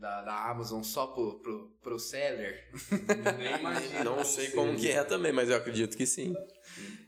[0.00, 2.68] da, da Amazon só pro, pro, pro seller?
[3.38, 6.34] Nem imagino Não sei como que é também, mas eu acredito que sim.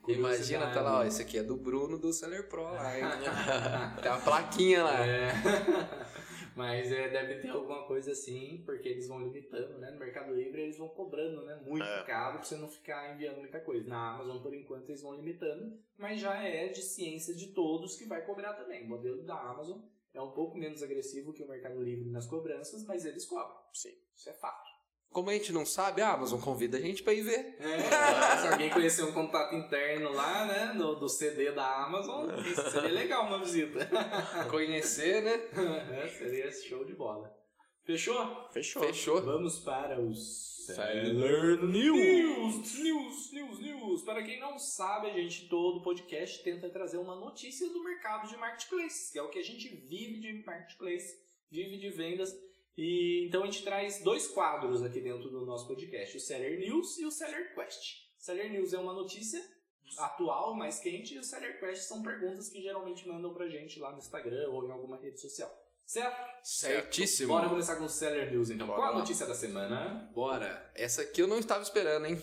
[0.07, 3.05] Imagina, tá lá, ó, esse aqui é do Bruno do Seller Pro lá, hein?
[4.03, 5.07] tem uma plaquinha lá.
[5.07, 5.33] É.
[6.55, 9.91] Mas é, deve ter alguma coisa assim, porque eles vão limitando, né?
[9.91, 11.59] No Mercado Livre eles vão cobrando, né?
[11.65, 12.03] Muito É.
[12.03, 13.89] caro pra você não ficar enviando muita coisa.
[13.89, 18.05] Na Amazon, por enquanto, eles vão limitando, mas já é de ciência de todos que
[18.05, 18.85] vai cobrar também.
[18.85, 19.79] O modelo da Amazon
[20.15, 23.57] é um pouco menos agressivo que o Mercado Livre nas cobranças, mas eles cobram.
[23.73, 23.95] Sim.
[24.15, 24.71] Isso é fato.
[25.11, 27.57] Como a gente não sabe, a Amazon convida a gente pra ir ver.
[27.61, 30.75] É, se alguém conhecer um contato interno lá, né?
[30.75, 33.91] Do, do CD da Amazon, isso seria legal uma visita.
[34.51, 35.33] Conhecer, né?
[36.03, 37.42] É, seria show de bola.
[37.85, 38.49] Fechou?
[38.51, 38.83] Fechou.
[38.83, 39.23] Fechou.
[39.23, 42.79] Vamos para os Seller News.
[42.79, 44.03] News, news, news, news.
[44.03, 48.37] Para quem não sabe, a gente todo podcast tenta trazer uma notícia do mercado de
[48.37, 51.19] marketplace, que é o que a gente vive de marketplace,
[51.51, 52.33] vive de vendas.
[52.79, 56.99] E então a gente traz dois quadros aqui dentro do nosso podcast, o Seller News
[56.99, 58.07] e o Seller Quest.
[58.17, 59.45] Seller News é uma notícia
[59.99, 63.91] atual, mais quente, e o Seller Quest são perguntas que geralmente mandam pra gente lá
[63.91, 65.51] no Instagram ou em alguma rede social.
[65.93, 66.33] Certo?
[66.43, 67.29] Certíssimo.
[67.29, 68.67] Bora começar com o Seller News então.
[68.67, 68.99] Bora Qual a lá.
[69.01, 70.11] notícia da semana?
[70.15, 70.71] Bora.
[70.75, 72.19] Essa aqui eu não estava esperando, hein?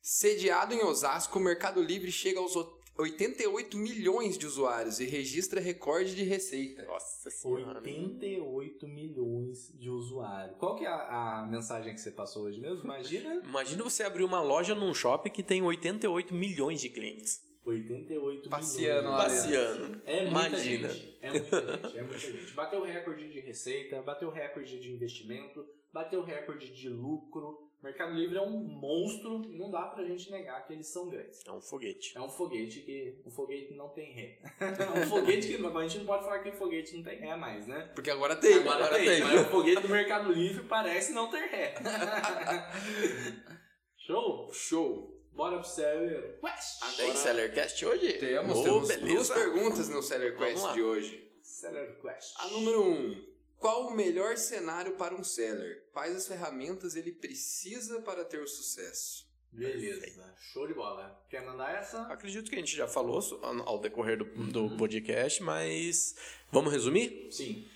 [0.00, 5.60] Sediado em Osasco, o Mercado Livre chega aos o- 88 milhões de usuários e registra
[5.60, 6.82] recorde de receita.
[6.86, 7.78] Nossa senhora.
[7.80, 10.56] 88 milhões de usuários.
[10.58, 12.82] Qual que é a, a mensagem que você passou hoje mesmo?
[12.84, 17.44] Imagina Imagina você abrir uma loja num shopping que tem 88 milhões de clientes.
[17.70, 19.18] 88 Passeando milhões.
[19.18, 20.02] lá Passeando.
[20.04, 20.88] É muita Imagina.
[20.88, 21.18] gente.
[21.20, 21.98] É muita gente.
[21.98, 22.52] É muita gente.
[22.52, 27.64] Bateu recorde de receita, bateu recorde de investimento, bateu recorde de lucro.
[27.80, 31.08] O Mercado Livre é um monstro e não dá pra gente negar que eles são
[31.08, 31.46] grandes.
[31.46, 32.16] É um foguete.
[32.16, 33.20] É um foguete que.
[33.24, 34.38] Um foguete não tem ré.
[34.58, 35.54] é um foguete que.
[35.54, 37.90] A gente não pode falar que o foguete não tem ré mais, né?
[37.94, 41.74] Porque agora tem, Agora, tem, mas o foguete do Mercado Livre parece não ter ré.
[43.98, 44.50] Show?
[44.52, 45.15] Show.
[45.36, 46.96] Bora pro Seller Quest.
[46.96, 48.12] Tem Sellercast hoje?
[48.14, 49.06] Temos, Oh, temos beleza.
[49.06, 51.30] duas perguntas no Seller Quest de hoje.
[51.42, 52.34] Seller Quest.
[52.38, 52.90] A número 1.
[52.90, 53.26] Um,
[53.58, 55.84] qual o melhor cenário para um seller?
[55.92, 59.26] Quais as ferramentas ele precisa para ter o sucesso?
[59.52, 60.34] Beleza.
[60.52, 61.22] Show de bola.
[61.30, 62.02] Quer mandar essa?
[62.02, 63.20] Acredito que a gente já falou
[63.64, 66.14] ao decorrer do, do podcast, mas
[66.50, 67.28] vamos resumir?
[67.30, 67.66] Sim.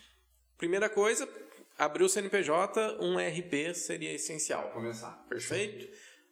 [0.58, 1.26] Primeira coisa,
[1.78, 4.64] abrir o CNPJ, um RP seria essencial.
[4.64, 5.24] Vou começar.
[5.28, 5.90] Perfeito?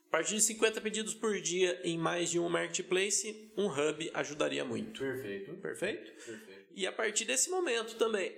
[0.09, 4.65] A partir de 50 pedidos por dia em mais de um marketplace, um hub ajudaria
[4.65, 5.01] muito.
[5.01, 5.55] Perfeito.
[5.59, 6.13] Perfeito?
[6.25, 6.67] Perfeito.
[6.75, 8.33] E a partir desse momento também.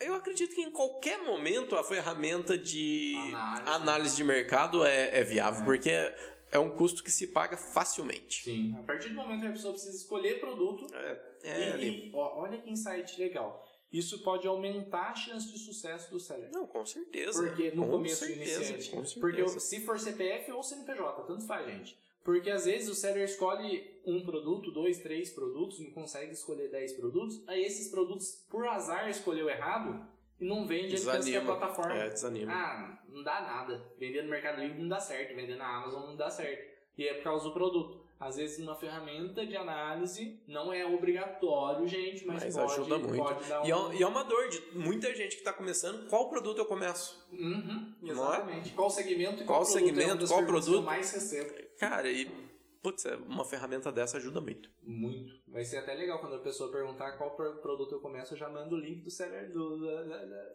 [0.00, 3.70] Eu acredito que em qualquer momento a ferramenta de Análise.
[3.70, 6.14] análise, de mercado é, é viável, porque é,
[6.52, 8.42] é um custo que se paga facilmente.
[8.44, 8.76] Sim.
[8.78, 12.08] A partir do momento que a pessoa precisa escolher produto, É, e, é ali.
[12.08, 13.62] e, ó, olha que insight legal.
[13.92, 16.50] Isso pode aumentar a chance de sucesso do seller.
[16.52, 17.42] Não, com certeza.
[17.42, 18.90] Porque no com começo certeza, iniciante.
[18.90, 19.20] Com certeza.
[19.20, 21.98] Porque se for CPF ou CNPJ, tanto faz, gente.
[22.24, 26.92] Porque às vezes o seller escolhe um produto, dois, três produtos, não consegue escolher dez
[26.92, 30.04] produtos, aí esses produtos, por azar, escolheu errado
[30.40, 31.56] e não vende, ele pensa que é a Desanima.
[31.56, 31.94] plataforma.
[31.94, 32.52] É, desanima.
[32.52, 33.92] Ah, não dá nada.
[33.96, 36.68] Vender no Mercado Livre não dá certo, vender na Amazon não dá certo.
[36.98, 38.04] E é por causa do produto.
[38.18, 43.16] Às vezes uma ferramenta de análise não é obrigatório, gente, mas, Mas pode, ajuda muito.
[43.16, 43.92] pode dar E é, um...
[43.92, 46.08] e é uma dor de muita gente que está começando.
[46.08, 47.26] Qual produto eu começo?
[47.30, 48.10] Uhum, é?
[48.10, 48.72] exatamente.
[48.72, 50.82] Qual segmento Qual qual, produto é segmento, das qual produto?
[50.82, 51.52] mais recebo.
[51.78, 52.45] Cara, e
[52.82, 54.70] putz, é, uma ferramenta dessa ajuda muito.
[54.82, 55.34] Muito.
[55.48, 58.48] Vai ser até legal quando a pessoa perguntar qual pro- produto eu começo, eu já
[58.48, 59.78] mando o link do seller do.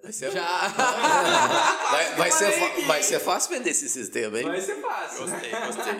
[0.01, 0.67] Vai ser, Já!
[1.91, 4.45] vai, vai ser, fa- vai ser fácil vender esse sistema, hein?
[4.45, 5.25] Vai ser fácil.
[5.27, 5.39] né?
[5.39, 5.93] Gostei, gostei.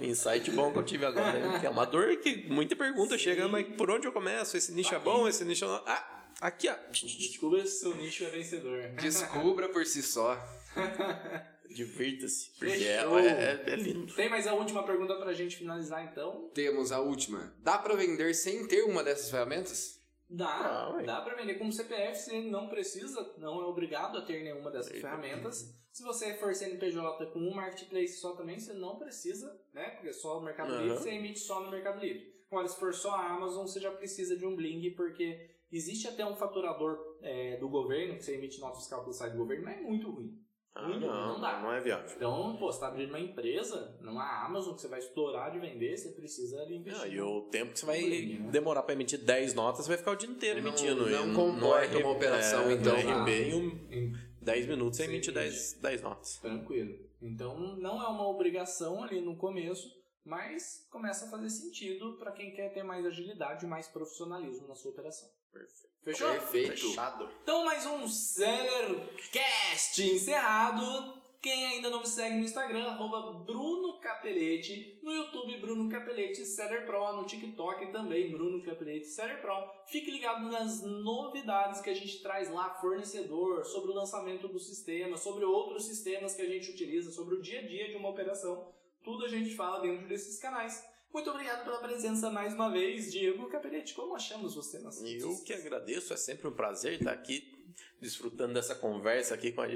[0.10, 1.38] Insight bom que eu tive agora.
[1.38, 1.60] hein?
[1.60, 4.56] Que é uma dor que muita pergunta chega, mas por onde eu começo?
[4.56, 5.82] Esse nicho é bom, esse nicho não.
[5.86, 6.74] Ah, aqui, ó.
[6.90, 8.80] Descubra se seu nicho é vencedor.
[9.00, 10.36] Descubra por si só.
[11.68, 12.50] Divirta-se.
[12.58, 13.18] Porque é, Fechou.
[13.18, 14.14] é- é lindo.
[14.14, 16.50] Tem mais a última pergunta pra gente finalizar então?
[16.54, 17.54] Temos a última.
[17.60, 20.00] Dá para vender sem ter uma dessas ferramentas?
[20.28, 24.42] Dá, Ah, dá pra vender como CPF, você não precisa, não é obrigado a ter
[24.42, 25.02] nenhuma dessas Eita.
[25.08, 25.74] ferramentas.
[25.92, 29.90] Se você for CNPJ com um marketplace só também, você não precisa, né?
[29.90, 30.82] Porque só no Mercado Aham.
[30.82, 32.34] Livre você emite só no Mercado Livre.
[32.50, 36.24] Agora, se for só a Amazon, você já precisa de um Bling, porque existe até
[36.24, 39.78] um faturador é, do governo, que você emite nota fiscal pelo site do governo, mas
[39.78, 40.36] é muito ruim.
[40.76, 41.60] Ah, não, não dá.
[41.62, 42.10] não é viável.
[42.16, 45.60] Então, pô, você tá abrindo uma empresa, não a Amazon, que você vai estourar de
[45.60, 47.00] vender, você precisa ali investir.
[47.02, 48.50] Ah, e o tempo que você vai né?
[48.50, 51.08] demorar pra emitir 10 notas, você vai ficar o dia inteiro Não- emitindo.
[51.08, 52.92] não E comporta é- uma operação, é, então.
[53.02, 53.30] No Ah.
[53.30, 54.12] em um- em
[54.42, 55.30] 10 minutos você emite.
[55.30, 56.38] 10, 10 notas.
[56.38, 56.98] Tranquilo.
[57.22, 59.88] Então não é uma obrigação ali no começo,
[60.24, 64.74] mas começa a fazer sentido para quem quer ter mais agilidade e mais profissionalismo na
[64.74, 65.28] sua operação.
[65.54, 65.94] Perfeito.
[66.02, 66.30] Fechou?
[66.30, 66.88] Perfeito.
[66.88, 67.30] Fechado.
[67.42, 71.22] Então mais um Sellercast encerrado.
[71.40, 76.86] Quem ainda não me segue no Instagram, arroba Bruno Capelete, no YouTube Bruno Capelete Seller
[76.86, 79.54] Pro, no TikTok também Bruno Capelete Seller Pro.
[79.86, 85.18] Fique ligado nas novidades que a gente traz lá, fornecedor, sobre o lançamento do sistema,
[85.18, 88.72] sobre outros sistemas que a gente utiliza, sobre o dia a dia de uma operação.
[89.02, 90.82] Tudo a gente fala dentro desses canais.
[91.14, 93.94] Muito obrigado pela presença mais uma vez, Diego Capelete.
[93.94, 97.54] Como achamos você nas Eu que agradeço, é sempre um prazer estar aqui
[98.00, 99.68] desfrutando dessa conversa aqui com, a-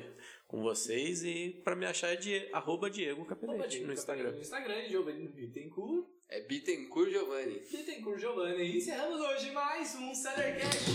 [0.49, 4.32] com vocês e para me achar é de arroba Diego Capelete no Instagram.
[4.32, 6.07] No Instagram, Giovanni Bittencourt.
[6.28, 7.61] É Bittencourt Giovanni.
[7.61, 8.64] Bittencourt Giovanni.
[8.64, 10.91] E encerramos hoje mais um Sellercast.